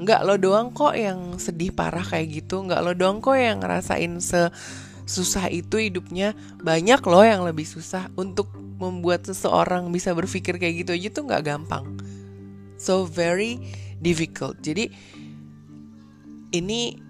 nggak 0.00 0.20
lo 0.24 0.40
doang 0.40 0.72
kok 0.72 0.96
yang 0.96 1.36
sedih 1.36 1.76
parah 1.76 2.04
kayak 2.04 2.40
gitu 2.40 2.64
nggak 2.64 2.80
lo 2.80 2.96
doang 2.96 3.20
kok 3.20 3.36
yang 3.36 3.60
ngerasain 3.60 4.16
se 4.24 4.48
susah 5.04 5.50
itu 5.50 5.76
hidupnya 5.76 6.38
banyak 6.62 7.02
loh 7.02 7.26
yang 7.26 7.42
lebih 7.42 7.66
susah 7.66 8.06
untuk 8.14 8.48
membuat 8.80 9.26
seseorang 9.26 9.90
bisa 9.90 10.14
berpikir 10.14 10.56
kayak 10.56 10.86
gitu 10.86 10.90
aja 10.96 11.08
tuh 11.12 11.24
nggak 11.28 11.44
gampang. 11.44 11.84
So 12.80 13.04
very 13.04 13.60
difficult. 14.00 14.62
Jadi 14.64 14.88
ini 16.56 17.09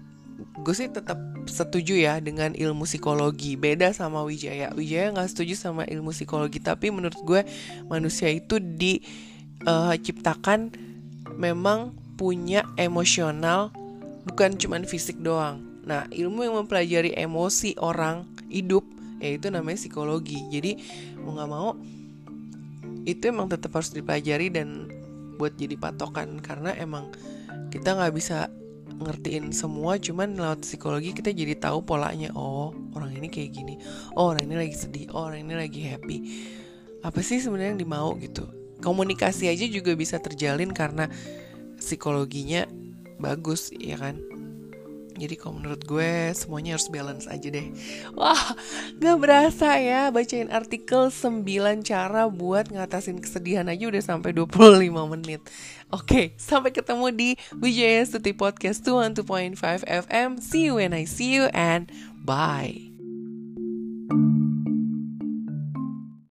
gue 0.61 0.75
sih 0.75 0.89
tetap 0.91 1.17
setuju 1.49 1.97
ya 1.97 2.19
dengan 2.21 2.53
ilmu 2.53 2.85
psikologi. 2.85 3.57
Beda 3.57 3.93
sama 3.93 4.21
Wijaya. 4.25 4.69
Wijaya 4.75 5.11
nggak 5.13 5.29
setuju 5.31 5.55
sama 5.57 5.85
ilmu 5.89 6.11
psikologi 6.13 6.59
tapi 6.61 6.91
menurut 6.93 7.17
gue 7.25 7.41
manusia 7.89 8.29
itu 8.29 8.59
diciptakan 8.61 10.59
eh, 10.69 10.75
uh, 10.75 11.33
memang 11.37 11.95
punya 12.19 12.61
emosional 12.77 13.73
bukan 14.29 14.53
cuman 14.57 14.85
fisik 14.85 15.17
doang. 15.21 15.61
Nah 15.85 16.05
ilmu 16.13 16.45
yang 16.45 16.55
mempelajari 16.61 17.17
emosi 17.17 17.73
orang 17.81 18.29
hidup 18.51 18.85
ya 19.17 19.33
itu 19.37 19.49
namanya 19.49 19.81
psikologi. 19.81 20.37
Jadi 20.53 20.77
mau 21.21 21.33
nggak 21.37 21.49
mau 21.49 21.73
itu 23.01 23.23
emang 23.25 23.49
tetap 23.49 23.73
harus 23.73 23.89
dipelajari 23.89 24.53
dan 24.53 24.85
buat 25.41 25.57
jadi 25.57 25.73
patokan. 25.81 26.37
Karena 26.45 26.77
emang 26.77 27.09
kita 27.73 27.97
nggak 27.97 28.13
bisa 28.13 28.51
ngertiin 29.03 29.51
semua 29.51 29.97
cuman 29.97 30.37
lewat 30.37 30.63
psikologi 30.63 31.11
kita 31.11 31.33
jadi 31.33 31.57
tahu 31.57 31.83
polanya 31.83 32.31
oh 32.37 32.71
orang 32.93 33.17
ini 33.17 33.27
kayak 33.27 33.51
gini 33.51 33.75
oh 34.15 34.31
orang 34.31 34.45
ini 34.45 34.55
lagi 34.67 34.75
sedih 34.77 35.05
oh 35.11 35.27
orang 35.27 35.43
ini 35.43 35.55
lagi 35.57 35.81
happy. 35.83 36.17
Apa 37.01 37.19
sih 37.25 37.41
sebenarnya 37.41 37.73
yang 37.73 37.81
dimau 37.81 38.13
gitu? 38.21 38.45
Komunikasi 38.81 39.49
aja 39.49 39.65
juga 39.65 39.97
bisa 39.97 40.21
terjalin 40.21 40.69
karena 40.69 41.09
psikologinya 41.81 42.69
bagus 43.17 43.73
ya 43.73 43.97
kan 43.97 44.30
jadi 45.21 45.37
kalau 45.37 45.61
menurut 45.61 45.85
gue 45.85 46.33
semuanya 46.33 46.73
harus 46.73 46.89
balance 46.89 47.29
aja 47.29 47.53
deh. 47.53 47.69
Wah 48.17 48.57
gak 48.97 49.17
berasa 49.21 49.77
ya 49.77 50.09
bacain 50.09 50.49
artikel 50.49 51.13
9 51.13 51.45
cara 51.85 52.25
buat 52.25 52.73
ngatasin 52.73 53.21
kesedihan 53.21 53.69
aja 53.69 53.85
udah 53.85 54.01
sampai 54.01 54.33
25 54.33 55.13
menit. 55.13 55.45
Oke 55.93 56.33
sampai 56.41 56.73
ketemu 56.73 57.13
di 57.13 57.29
WJS 57.53 58.17
Tuti 58.17 58.33
Podcast 58.33 58.81
212.5 58.81 59.85
FM 59.85 60.41
See 60.41 60.65
you 60.65 60.81
when 60.81 60.97
I 60.97 61.05
see 61.05 61.37
you 61.37 61.51
and 61.53 61.91
bye 62.25 62.91